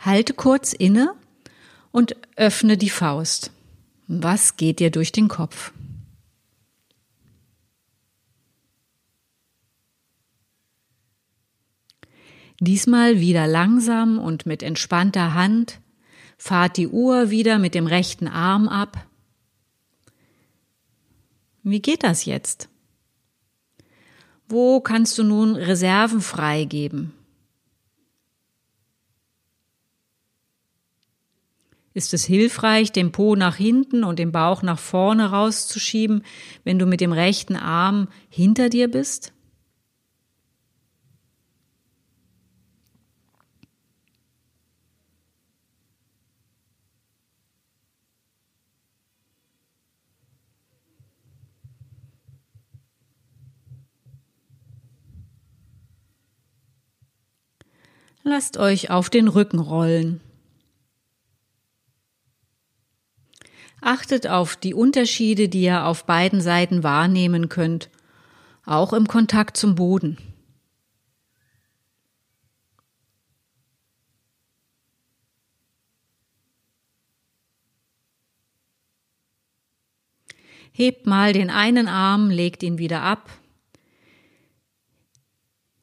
Halte 0.00 0.34
kurz 0.34 0.72
inne 0.72 1.14
und 1.92 2.16
öffne 2.36 2.76
die 2.76 2.90
Faust. 2.90 3.52
Was 4.08 4.56
geht 4.56 4.80
dir 4.80 4.90
durch 4.90 5.12
den 5.12 5.28
Kopf? 5.28 5.72
Diesmal 12.58 13.20
wieder 13.20 13.46
langsam 13.46 14.18
und 14.18 14.46
mit 14.46 14.62
entspannter 14.62 15.34
Hand. 15.34 15.80
Fahrt 16.38 16.76
die 16.76 16.88
Uhr 16.88 17.30
wieder 17.30 17.58
mit 17.58 17.74
dem 17.74 17.86
rechten 17.86 18.28
Arm 18.28 18.68
ab. 18.68 19.06
Wie 21.62 21.80
geht 21.80 22.02
das 22.02 22.24
jetzt? 22.24 22.68
Wo 24.48 24.80
kannst 24.80 25.16
du 25.18 25.24
nun 25.24 25.54
Reserven 25.54 26.20
freigeben? 26.20 27.12
Ist 31.94 32.14
es 32.14 32.24
hilfreich, 32.24 32.90
den 32.90 33.12
Po 33.12 33.36
nach 33.36 33.56
hinten 33.56 34.02
und 34.02 34.18
den 34.18 34.32
Bauch 34.32 34.62
nach 34.62 34.78
vorne 34.78 35.30
rauszuschieben, 35.30 36.24
wenn 36.64 36.78
du 36.78 36.86
mit 36.86 37.00
dem 37.00 37.12
rechten 37.12 37.56
Arm 37.56 38.08
hinter 38.30 38.70
dir 38.70 38.90
bist? 38.90 39.32
Lasst 58.24 58.56
euch 58.56 58.88
auf 58.88 59.10
den 59.10 59.28
Rücken 59.28 59.58
rollen. 59.58 60.20
Achtet 63.84 64.28
auf 64.28 64.54
die 64.54 64.74
Unterschiede, 64.74 65.48
die 65.48 65.62
ihr 65.62 65.86
auf 65.86 66.06
beiden 66.06 66.40
Seiten 66.40 66.84
wahrnehmen 66.84 67.48
könnt, 67.48 67.90
auch 68.64 68.92
im 68.92 69.08
Kontakt 69.08 69.56
zum 69.56 69.74
Boden. 69.74 70.18
Hebt 80.70 81.08
mal 81.08 81.32
den 81.32 81.50
einen 81.50 81.88
Arm, 81.88 82.30
legt 82.30 82.62
ihn 82.62 82.78
wieder 82.78 83.02
ab. 83.02 83.30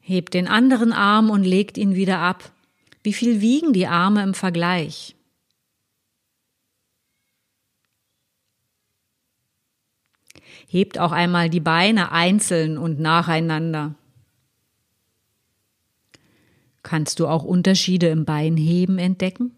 Hebt 0.00 0.32
den 0.32 0.48
anderen 0.48 0.94
Arm 0.94 1.28
und 1.28 1.44
legt 1.44 1.76
ihn 1.76 1.94
wieder 1.94 2.18
ab. 2.18 2.50
Wie 3.02 3.12
viel 3.12 3.42
wiegen 3.42 3.74
die 3.74 3.86
Arme 3.86 4.22
im 4.22 4.32
Vergleich? 4.32 5.14
Hebt 10.72 11.00
auch 11.00 11.10
einmal 11.10 11.50
die 11.50 11.58
Beine 11.58 12.12
einzeln 12.12 12.78
und 12.78 13.00
nacheinander. 13.00 13.96
Kannst 16.84 17.18
du 17.18 17.26
auch 17.26 17.42
Unterschiede 17.42 18.06
im 18.06 18.24
Beinheben 18.24 18.96
entdecken? 19.00 19.50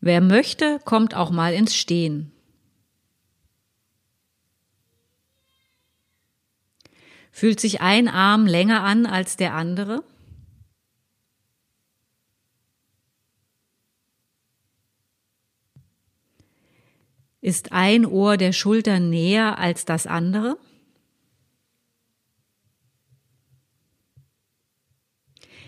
Wer 0.00 0.20
möchte, 0.20 0.78
kommt 0.84 1.16
auch 1.16 1.32
mal 1.32 1.52
ins 1.52 1.74
Stehen. 1.74 2.30
Fühlt 7.32 7.58
sich 7.58 7.80
ein 7.80 8.06
Arm 8.06 8.46
länger 8.46 8.84
an 8.84 9.04
als 9.04 9.36
der 9.36 9.54
andere? 9.54 10.04
Ist 17.46 17.70
ein 17.70 18.04
Ohr 18.04 18.36
der 18.36 18.52
Schulter 18.52 18.98
näher 18.98 19.56
als 19.56 19.84
das 19.84 20.08
andere? 20.08 20.58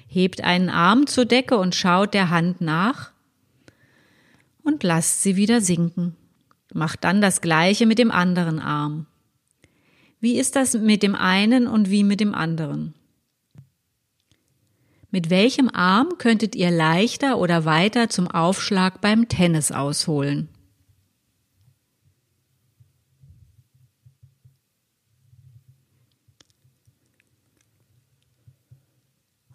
Hebt 0.08 0.42
einen 0.42 0.70
Arm 0.70 1.06
zur 1.06 1.24
Decke 1.24 1.56
und 1.56 1.76
schaut 1.76 2.14
der 2.14 2.30
Hand 2.30 2.60
nach 2.60 3.12
und 4.64 4.82
lasst 4.82 5.22
sie 5.22 5.36
wieder 5.36 5.60
sinken. 5.60 6.16
Macht 6.74 7.04
dann 7.04 7.20
das 7.20 7.42
gleiche 7.42 7.86
mit 7.86 8.00
dem 8.00 8.10
anderen 8.10 8.58
Arm. 8.58 9.06
Wie 10.18 10.36
ist 10.36 10.56
das 10.56 10.74
mit 10.74 11.04
dem 11.04 11.14
einen 11.14 11.68
und 11.68 11.90
wie 11.90 12.02
mit 12.02 12.18
dem 12.18 12.34
anderen? 12.34 12.94
Mit 15.12 15.30
welchem 15.30 15.68
Arm 15.68 16.18
könntet 16.18 16.56
ihr 16.56 16.72
leichter 16.72 17.38
oder 17.38 17.64
weiter 17.64 18.08
zum 18.08 18.26
Aufschlag 18.26 19.00
beim 19.00 19.28
Tennis 19.28 19.70
ausholen? 19.70 20.48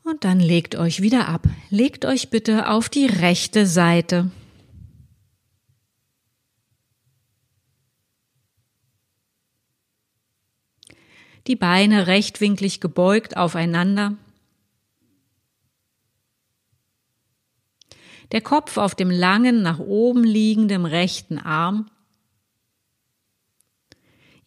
Und 0.03 0.25
dann 0.25 0.39
legt 0.39 0.75
euch 0.75 1.01
wieder 1.01 1.29
ab. 1.29 1.47
Legt 1.69 2.03
euch 2.03 2.29
bitte 2.29 2.69
auf 2.69 2.89
die 2.89 3.05
rechte 3.05 3.65
Seite. 3.65 4.31
Die 11.47 11.55
Beine 11.55 12.07
rechtwinklig 12.07 12.81
gebeugt 12.81 13.37
aufeinander. 13.37 14.17
Der 18.31 18.41
Kopf 18.41 18.77
auf 18.77 18.95
dem 18.95 19.11
langen, 19.11 19.61
nach 19.61 19.79
oben 19.79 20.23
liegenden 20.23 20.85
rechten 20.85 21.37
Arm. 21.37 21.89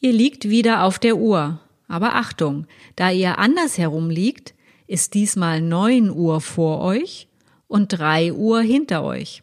Ihr 0.00 0.12
liegt 0.12 0.48
wieder 0.48 0.82
auf 0.84 0.98
der 0.98 1.16
Uhr. 1.16 1.60
Aber 1.88 2.16
Achtung, 2.16 2.66
da 2.96 3.10
ihr 3.10 3.38
andersherum 3.38 4.10
liegt, 4.10 4.55
ist 4.86 5.14
diesmal 5.14 5.60
9 5.60 6.10
Uhr 6.10 6.40
vor 6.40 6.80
euch 6.80 7.28
und 7.68 7.88
3 7.88 8.32
Uhr 8.32 8.60
hinter 8.60 9.02
euch. 9.02 9.42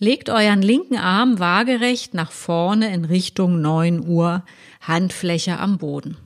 Legt 0.00 0.30
euren 0.30 0.62
linken 0.62 0.96
Arm 0.96 1.38
waagerecht 1.38 2.14
nach 2.14 2.30
vorne 2.30 2.92
in 2.92 3.04
Richtung 3.04 3.60
9 3.60 4.06
Uhr, 4.06 4.44
Handfläche 4.80 5.58
am 5.58 5.78
Boden. 5.78 6.16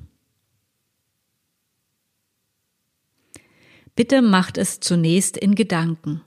Bitte 3.95 4.23
macht 4.23 4.59
es 4.59 4.81
zunächst 4.81 5.37
in 5.37 5.55
Gedanken. 5.55 6.23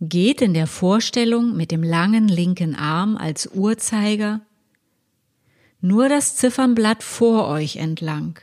Geht 0.00 0.42
in 0.42 0.54
der 0.54 0.66
Vorstellung 0.66 1.56
mit 1.56 1.70
dem 1.70 1.82
langen 1.82 2.28
linken 2.28 2.74
Arm 2.74 3.16
als 3.16 3.48
Uhrzeiger 3.52 4.40
nur 5.80 6.08
das 6.08 6.36
Ziffernblatt 6.36 7.02
vor 7.02 7.46
euch 7.48 7.76
entlang 7.76 8.40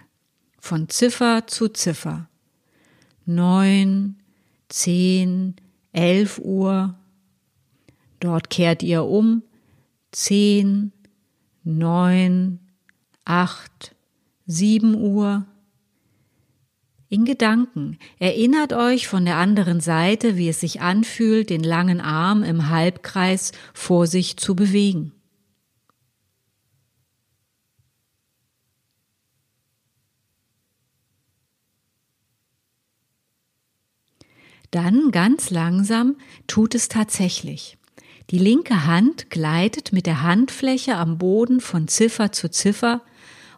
von 0.62 0.88
Ziffer 0.88 1.48
zu 1.48 1.68
Ziffer. 1.68 2.30
Neun, 3.26 4.16
zehn, 4.70 5.58
elf 5.92 6.40
Uhr, 6.40 6.96
Dort 8.22 8.50
kehrt 8.52 8.84
ihr 8.84 9.04
um. 9.04 9.44
Zehn, 10.12 10.94
neun, 11.64 12.60
acht, 13.26 13.96
sieben 14.46 14.96
Uhr. 14.96 15.46
In 17.10 17.26
Gedanken 17.26 17.98
erinnert 18.20 18.72
euch 18.72 19.08
von 19.08 19.26
der 19.26 19.36
anderen 19.36 19.82
Seite, 19.82 20.38
wie 20.38 20.48
es 20.48 20.62
sich 20.62 20.82
anfühlt, 20.82 21.50
den 21.50 21.64
langen 21.64 22.00
Arm 22.00 22.44
im 22.44 22.70
Halbkreis 22.70 23.52
vor 23.74 24.08
sich 24.08 24.38
zu 24.38 24.56
bewegen. 24.56 25.12
Dann 34.72 35.12
ganz 35.12 35.50
langsam 35.50 36.16
tut 36.48 36.76
es 36.76 36.88
tatsächlich. 36.88 37.78
Die 38.30 38.38
linke 38.38 38.86
Hand 38.86 39.30
gleitet 39.30 39.92
mit 39.92 40.06
der 40.06 40.22
Handfläche 40.22 40.96
am 40.96 41.18
Boden 41.18 41.60
von 41.60 41.90
Ziffer 41.90 42.32
zu 42.32 42.50
Ziffer 42.50 43.02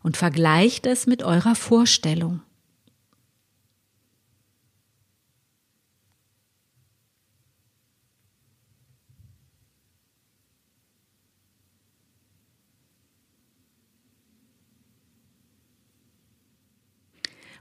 und 0.02 0.18
vergleicht 0.18 0.88
es 0.88 1.06
mit 1.06 1.22
eurer 1.22 1.54
Vorstellung. 1.56 2.42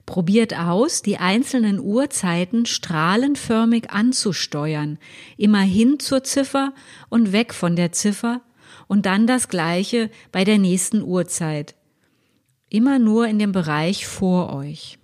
Probiert 0.07 0.59
aus, 0.59 1.03
die 1.03 1.19
einzelnen 1.19 1.79
Uhrzeiten 1.79 2.67
strahlenförmig 2.67 3.91
anzusteuern, 3.91 4.99
immer 5.37 5.61
hin 5.61 6.01
zur 6.01 6.25
Ziffer 6.25 6.75
und 7.09 7.33
weg 7.33 7.55
von 7.55 7.77
der 7.77 7.93
Ziffer 7.93 8.43
und 8.89 9.07
dann 9.07 9.27
das 9.27 9.49
gleiche 9.49 10.11
bei 10.33 10.45
der 10.45 10.59
nächsten 10.59 11.03
Uhrzeit. 11.03 11.77
Immer 12.69 12.99
nur 12.99 13.29
in 13.29 13.39
dem 13.39 13.53
Bereich 13.53 14.07
vor 14.07 14.53
euch. 14.53 14.99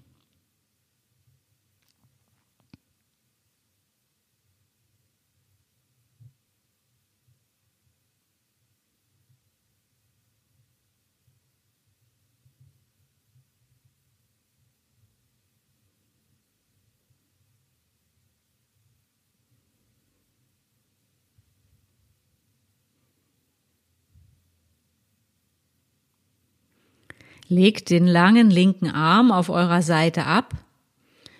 Legt 27.48 27.90
den 27.90 28.06
langen 28.06 28.50
linken 28.50 28.90
Arm 28.90 29.32
auf 29.32 29.48
eurer 29.48 29.82
Seite 29.82 30.26
ab, 30.26 30.54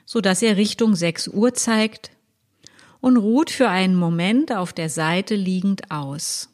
so 0.06 0.20
dass 0.20 0.42
er 0.42 0.56
Richtung 0.56 0.94
6 0.94 1.28
Uhr 1.28 1.52
zeigt 1.54 2.10
und 3.00 3.16
ruht 3.16 3.50
für 3.50 3.68
einen 3.68 3.94
Moment 3.94 4.52
auf 4.52 4.72
der 4.72 4.88
Seite 4.88 5.34
liegend 5.34 5.90
aus. 5.90 6.48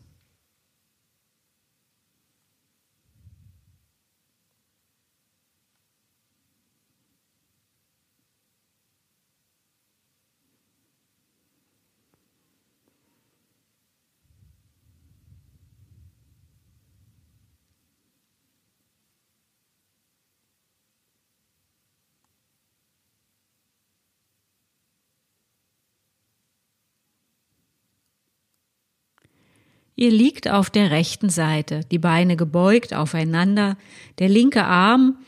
Ihr 29.96 30.10
liegt 30.10 30.48
auf 30.48 30.70
der 30.70 30.90
rechten 30.90 31.30
Seite, 31.30 31.80
die 31.90 31.98
Beine 31.98 32.36
gebeugt 32.36 32.94
aufeinander, 32.94 33.76
der 34.18 34.28
linke 34.28 34.64
Arm 34.64 35.18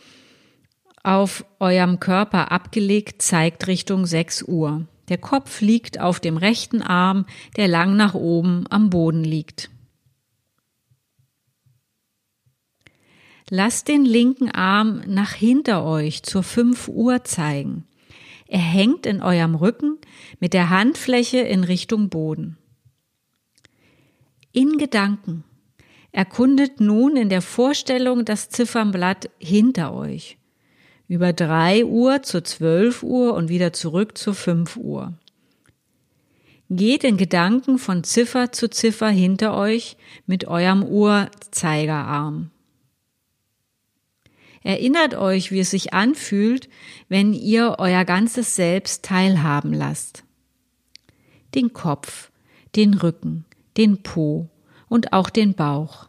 auf 1.04 1.44
eurem 1.60 2.00
Körper 2.00 2.50
abgelegt 2.50 3.22
zeigt 3.22 3.68
Richtung 3.68 4.06
6 4.06 4.42
Uhr. 4.42 4.86
Der 5.08 5.18
Kopf 5.18 5.60
liegt 5.60 6.00
auf 6.00 6.18
dem 6.18 6.36
rechten 6.36 6.82
Arm, 6.82 7.26
der 7.56 7.68
lang 7.68 7.96
nach 7.96 8.14
oben 8.14 8.64
am 8.70 8.90
Boden 8.90 9.22
liegt. 9.22 9.70
Lasst 13.48 13.86
den 13.86 14.04
linken 14.04 14.50
Arm 14.50 15.02
nach 15.06 15.32
hinter 15.32 15.84
euch 15.84 16.24
zur 16.24 16.42
5 16.42 16.88
Uhr 16.88 17.22
zeigen. 17.22 17.84
Er 18.48 18.58
hängt 18.58 19.06
in 19.06 19.22
eurem 19.22 19.54
Rücken 19.54 19.98
mit 20.40 20.52
der 20.52 20.70
Handfläche 20.70 21.38
in 21.38 21.62
Richtung 21.62 22.08
Boden 22.08 22.58
in 24.56 24.78
Gedanken. 24.78 25.44
Erkundet 26.12 26.80
nun 26.80 27.14
in 27.16 27.28
der 27.28 27.42
Vorstellung 27.42 28.24
das 28.24 28.48
Ziffernblatt 28.48 29.28
hinter 29.38 29.92
euch. 29.92 30.38
Über 31.08 31.34
drei 31.34 31.84
Uhr 31.84 32.22
zu 32.22 32.42
zwölf 32.42 33.02
Uhr 33.02 33.34
und 33.34 33.50
wieder 33.50 33.74
zurück 33.74 34.16
zu 34.16 34.32
fünf 34.32 34.78
Uhr. 34.78 35.12
Geht 36.70 37.04
in 37.04 37.18
Gedanken 37.18 37.78
von 37.78 38.02
Ziffer 38.02 38.50
zu 38.50 38.70
Ziffer 38.70 39.10
hinter 39.10 39.54
euch 39.54 39.98
mit 40.26 40.48
eurem 40.48 40.82
Uhrzeigerarm. 40.82 42.50
Erinnert 44.62 45.14
euch, 45.14 45.52
wie 45.52 45.60
es 45.60 45.70
sich 45.70 45.92
anfühlt, 45.92 46.70
wenn 47.08 47.34
ihr 47.34 47.76
euer 47.78 48.06
ganzes 48.06 48.56
Selbst 48.56 49.04
teilhaben 49.04 49.74
lasst. 49.74 50.24
Den 51.54 51.74
Kopf, 51.74 52.32
den 52.74 52.94
Rücken, 52.94 53.45
den 53.76 54.02
Po 54.02 54.48
und 54.88 55.12
auch 55.12 55.30
den 55.30 55.54
Bauch. 55.54 56.08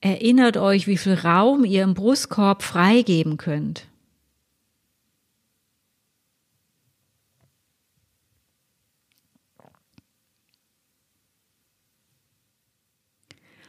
Erinnert 0.00 0.56
euch, 0.56 0.88
wie 0.88 0.96
viel 0.96 1.14
Raum 1.14 1.64
ihr 1.64 1.84
im 1.84 1.94
Brustkorb 1.94 2.64
freigeben 2.64 3.36
könnt. 3.36 3.86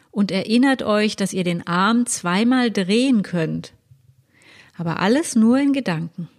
Und 0.10 0.32
erinnert 0.32 0.82
euch, 0.82 1.16
dass 1.16 1.34
ihr 1.34 1.44
den 1.44 1.66
Arm 1.68 2.08
zweimal 2.08 2.72
drehen 2.72 3.22
könnt, 3.22 3.74
aber 4.76 5.00
alles 5.00 5.36
nur 5.36 5.60
in 5.60 5.74
Gedanken. 5.74 6.30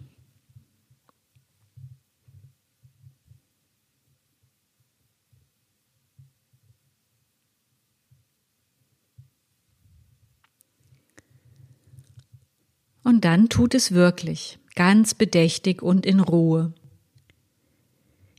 Und 13.04 13.24
dann 13.24 13.48
tut 13.50 13.74
es 13.74 13.92
wirklich, 13.92 14.58
ganz 14.74 15.14
bedächtig 15.14 15.82
und 15.82 16.06
in 16.06 16.20
Ruhe. 16.20 16.72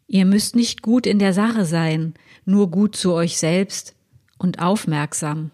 Ihr 0.08 0.26
müsst 0.26 0.56
nicht 0.56 0.82
gut 0.82 1.06
in 1.08 1.20
der 1.20 1.34
Sache 1.34 1.66
sein, 1.66 2.16
nur 2.46 2.70
gut 2.70 2.96
zu 2.96 3.14
euch 3.14 3.38
selbst 3.38 3.96
und 4.38 4.60
aufmerksam. 4.60 5.52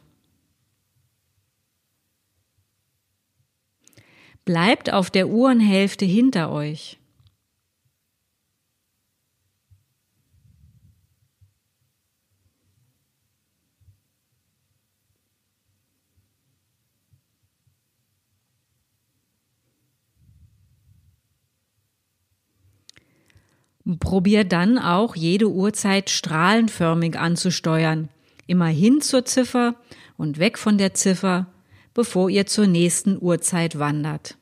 Bleibt 4.45 4.91
auf 4.91 5.09
der 5.11 5.27
Uhrenhälfte 5.27 6.05
hinter 6.05 6.51
euch. 6.51 7.00
Probier 23.99 24.43
dann 24.43 24.77
auch 24.77 25.15
jede 25.15 25.49
Uhrzeit 25.49 26.09
strahlenförmig 26.09 27.17
anzusteuern. 27.17 28.09
Immer 28.47 28.67
hin 28.67 29.01
zur 29.01 29.25
Ziffer 29.25 29.75
und 30.17 30.39
weg 30.39 30.57
von 30.57 30.77
der 30.77 30.93
Ziffer, 30.93 31.47
bevor 31.93 32.29
ihr 32.29 32.45
zur 32.45 32.67
nächsten 32.67 33.17
Uhrzeit 33.21 33.79
wandert. 33.79 34.37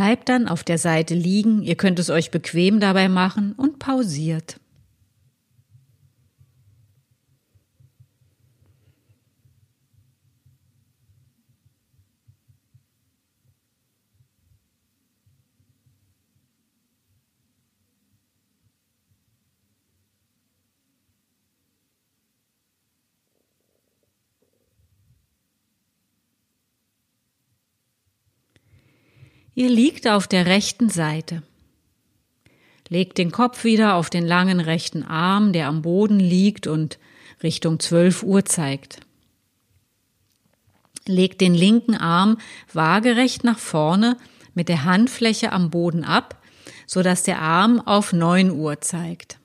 Bleibt 0.00 0.30
dann 0.30 0.48
auf 0.48 0.64
der 0.64 0.78
Seite 0.78 1.14
liegen, 1.14 1.62
ihr 1.62 1.74
könnt 1.74 1.98
es 1.98 2.08
euch 2.08 2.30
bequem 2.30 2.80
dabei 2.80 3.10
machen 3.10 3.52
und 3.52 3.78
pausiert. 3.78 4.58
Ihr 29.60 29.68
liegt 29.68 30.08
auf 30.08 30.26
der 30.26 30.46
rechten 30.46 30.88
Seite. 30.88 31.42
Legt 32.88 33.18
den 33.18 33.30
Kopf 33.30 33.62
wieder 33.62 33.96
auf 33.96 34.08
den 34.08 34.26
langen 34.26 34.58
rechten 34.58 35.02
Arm, 35.02 35.52
der 35.52 35.66
am 35.66 35.82
Boden 35.82 36.18
liegt 36.18 36.66
und 36.66 36.98
Richtung 37.42 37.78
12 37.78 38.22
Uhr 38.22 38.46
zeigt. 38.46 39.00
Legt 41.04 41.42
den 41.42 41.52
linken 41.52 41.94
Arm 41.94 42.38
waagerecht 42.72 43.44
nach 43.44 43.58
vorne 43.58 44.16
mit 44.54 44.70
der 44.70 44.84
Handfläche 44.84 45.52
am 45.52 45.68
Boden 45.68 46.04
ab, 46.04 46.42
so 46.86 47.02
dass 47.02 47.22
der 47.22 47.42
Arm 47.42 47.82
auf 47.82 48.14
9 48.14 48.52
Uhr 48.52 48.80
zeigt. 48.80 49.38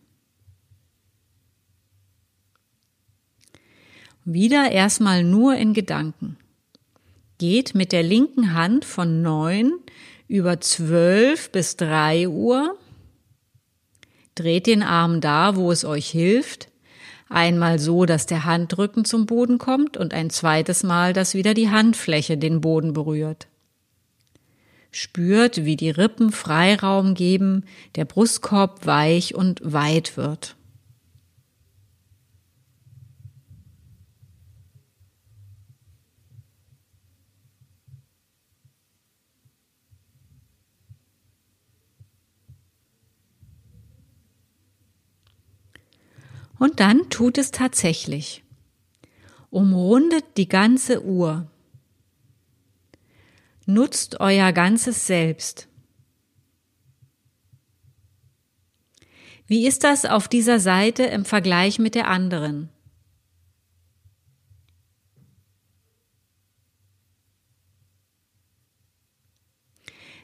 Wieder 4.23 4.71
erstmal 4.71 5.25
nur 5.25 5.57
in 5.57 5.73
Gedanken 5.73 6.37
geht 7.47 7.75
mit 7.75 7.91
der 7.91 8.01
linken 8.01 8.55
Hand 8.55 8.85
von 8.85 9.21
9 9.21 9.71
über 10.27 10.59
12 10.59 11.51
bis 11.51 11.77
3 11.77 12.27
Uhr, 12.27 12.75
dreht 14.33 14.65
den 14.65 14.81
Arm 14.81 15.21
da, 15.21 15.55
wo 15.55 15.71
es 15.71 15.85
euch 15.85 16.09
hilft, 16.09 16.69
einmal 17.29 17.77
so, 17.77 18.07
dass 18.07 18.25
der 18.25 18.45
Handrücken 18.45 19.05
zum 19.05 19.27
Boden 19.27 19.59
kommt 19.59 19.95
und 19.95 20.11
ein 20.11 20.31
zweites 20.31 20.81
Mal, 20.81 21.13
dass 21.13 21.35
wieder 21.35 21.53
die 21.53 21.69
Handfläche 21.69 22.35
den 22.35 22.61
Boden 22.61 22.93
berührt. 22.93 23.45
Spürt, 24.89 25.65
wie 25.65 25.75
die 25.75 25.91
Rippen 25.91 26.31
Freiraum 26.31 27.13
geben, 27.13 27.65
der 27.95 28.05
Brustkorb 28.05 28.87
weich 28.87 29.35
und 29.35 29.61
weit 29.63 30.17
wird. 30.17 30.55
Und 46.65 46.79
dann 46.79 47.11
tut 47.11 47.37
es 47.37 47.51
tatsächlich. 47.51 48.43
Umrundet 49.51 50.25
die 50.35 50.47
ganze 50.49 51.03
Uhr. 51.03 51.47
Nutzt 53.67 54.19
euer 54.19 54.51
ganzes 54.51 55.05
Selbst. 55.05 55.67
Wie 59.45 59.67
ist 59.67 59.83
das 59.83 60.05
auf 60.05 60.27
dieser 60.27 60.59
Seite 60.59 61.03
im 61.03 61.23
Vergleich 61.23 61.77
mit 61.77 61.93
der 61.93 62.07
anderen? 62.07 62.69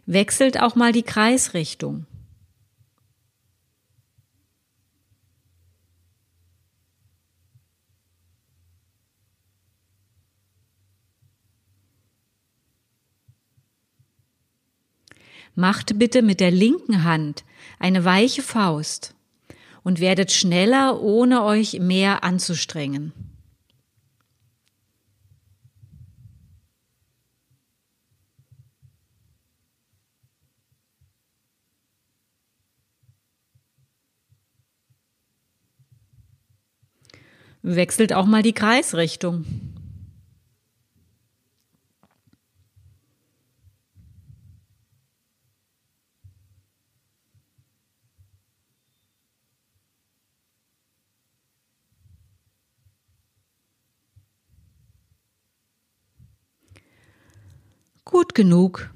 Wechselt 0.07 0.59
auch 0.59 0.73
mal 0.73 0.91
die 0.91 1.03
Kreisrichtung. 1.03 2.07
Macht 15.55 15.99
bitte 15.99 16.21
mit 16.21 16.39
der 16.39 16.51
linken 16.51 17.03
Hand 17.03 17.43
eine 17.79 18.05
weiche 18.05 18.41
Faust 18.41 19.15
und 19.83 19.99
werdet 19.99 20.31
schneller, 20.31 21.01
ohne 21.01 21.43
euch 21.43 21.79
mehr 21.79 22.23
anzustrengen. 22.23 23.13
Wechselt 37.63 38.13
auch 38.13 38.25
mal 38.25 38.41
die 38.41 38.53
Kreisrichtung. 38.53 39.70
Genug. 58.33 58.93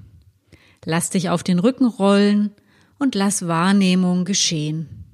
Lass 0.86 1.10
dich 1.10 1.30
auf 1.30 1.44
den 1.44 1.60
Rücken 1.60 1.86
rollen 1.86 2.52
und 3.00 3.16
lass 3.16 3.48
Wahrnehmung 3.48 4.26
geschehen. 4.26 5.06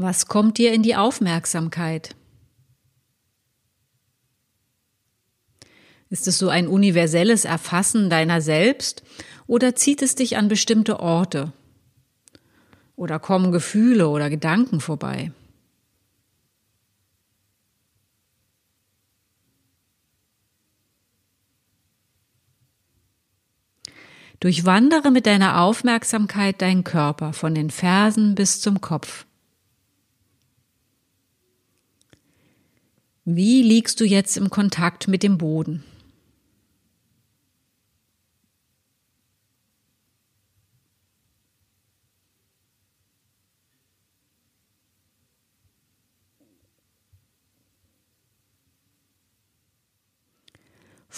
Was 0.00 0.26
kommt 0.26 0.58
dir 0.58 0.72
in 0.72 0.84
die 0.84 0.94
Aufmerksamkeit? 0.94 2.14
Ist 6.10 6.26
es 6.26 6.38
so 6.38 6.48
ein 6.48 6.68
universelles 6.68 7.44
Erfassen 7.44 8.08
deiner 8.08 8.40
selbst 8.40 9.02
oder 9.46 9.74
zieht 9.74 10.02
es 10.02 10.14
dich 10.14 10.36
an 10.36 10.48
bestimmte 10.48 11.00
Orte? 11.00 11.52
Oder 12.96 13.18
kommen 13.18 13.52
Gefühle 13.52 14.08
oder 14.08 14.30
Gedanken 14.30 14.80
vorbei? 14.80 15.32
Durchwandere 24.40 25.10
mit 25.10 25.26
deiner 25.26 25.60
Aufmerksamkeit 25.60 26.62
deinen 26.62 26.84
Körper 26.84 27.32
von 27.32 27.54
den 27.54 27.70
Fersen 27.70 28.34
bis 28.34 28.60
zum 28.60 28.80
Kopf. 28.80 29.26
Wie 33.24 33.62
liegst 33.62 34.00
du 34.00 34.04
jetzt 34.04 34.36
im 34.36 34.48
Kontakt 34.48 35.08
mit 35.08 35.22
dem 35.22 35.38
Boden? 35.38 35.84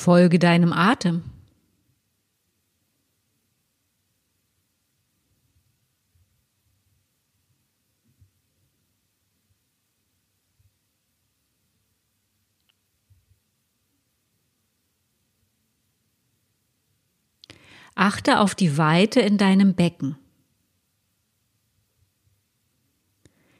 Folge 0.01 0.39
deinem 0.39 0.73
Atem. 0.73 1.25
Achte 17.95 18.41
auf 18.41 18.55
die 18.55 18.79
Weite 18.79 19.21
in 19.21 19.37
deinem 19.37 19.75
Becken, 19.75 20.17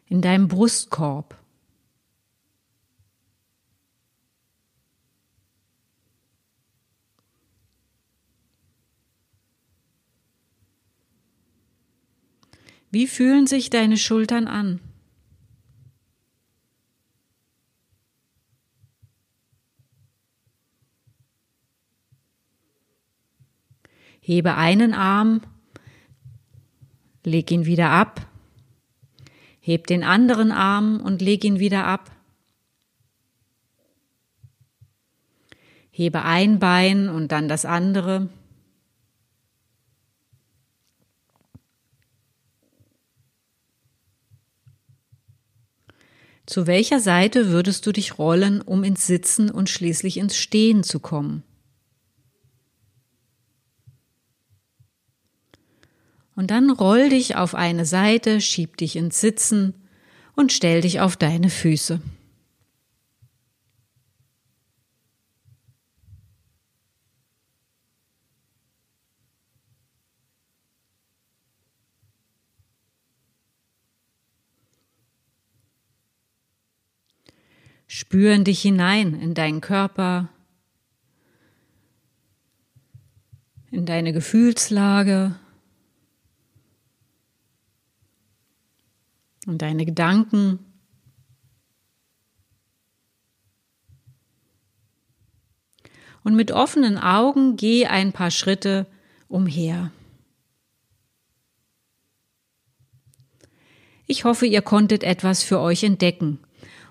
in 0.07 0.23
deinem 0.23 0.49
Brustkorb. 0.49 1.40
Wie 12.91 13.07
fühlen 13.07 13.47
sich 13.47 13.71
deine 13.71 13.97
Schultern 13.97 14.49
an? 14.49 14.81
Hebe 24.21 24.55
einen 24.57 24.93
Arm, 24.93 25.41
leg 27.25 27.51
ihn 27.51 27.65
wieder 27.65 27.91
ab, 27.91 28.27
heb 29.61 29.87
den 29.87 30.05
anderen 30.05 30.53
Arm 30.53 31.01
und 31.01 31.23
leg 31.23 31.45
ihn 31.45 31.59
wieder 31.59 31.87
ab. 31.87 32.11
Hebe 35.91 36.23
ein 36.23 36.59
Bein 36.59 37.09
und 37.09 37.33
dann 37.33 37.49
das 37.49 37.65
andere. 37.65 38.29
Zu 46.51 46.67
welcher 46.67 46.99
Seite 46.99 47.51
würdest 47.51 47.87
du 47.87 47.93
dich 47.93 48.19
rollen, 48.19 48.61
um 48.61 48.83
ins 48.83 49.07
Sitzen 49.07 49.53
und 49.53 49.71
schließlich 49.71 50.17
ins 50.17 50.37
Stehen 50.37 50.83
zu 50.83 50.99
kommen? 50.99 51.45
Und 56.35 56.51
dann 56.51 56.71
roll 56.71 57.11
dich 57.11 57.37
auf 57.37 57.55
eine 57.55 57.87
Seite, 57.87 58.41
schieb 58.41 58.77
dich 58.79 58.97
ins 58.97 59.21
Sitzen 59.21 59.75
und 60.35 60.53
stell 60.53 60.81
dich 60.81 60.99
auf 60.99 61.17
deine 61.17 61.51
Füße. 61.51 62.01
Spüren 77.93 78.45
dich 78.45 78.63
hinein 78.63 79.21
in 79.21 79.35
deinen 79.35 79.61
Körper, 79.61 80.29
in 83.73 83.85
deine 83.85 84.13
Gefühlslage 84.13 85.35
und 89.49 89.61
deine 89.61 89.85
Gedanken. 89.85 90.61
Und 96.23 96.37
mit 96.37 96.53
offenen 96.53 96.97
Augen 96.97 97.57
geh 97.57 97.87
ein 97.87 98.13
paar 98.13 98.31
Schritte 98.31 98.87
umher. 99.27 99.91
Ich 104.07 104.23
hoffe, 104.23 104.47
ihr 104.47 104.63
konntet 104.63 105.03
etwas 105.03 105.43
für 105.43 105.59
euch 105.59 105.83
entdecken 105.83 106.39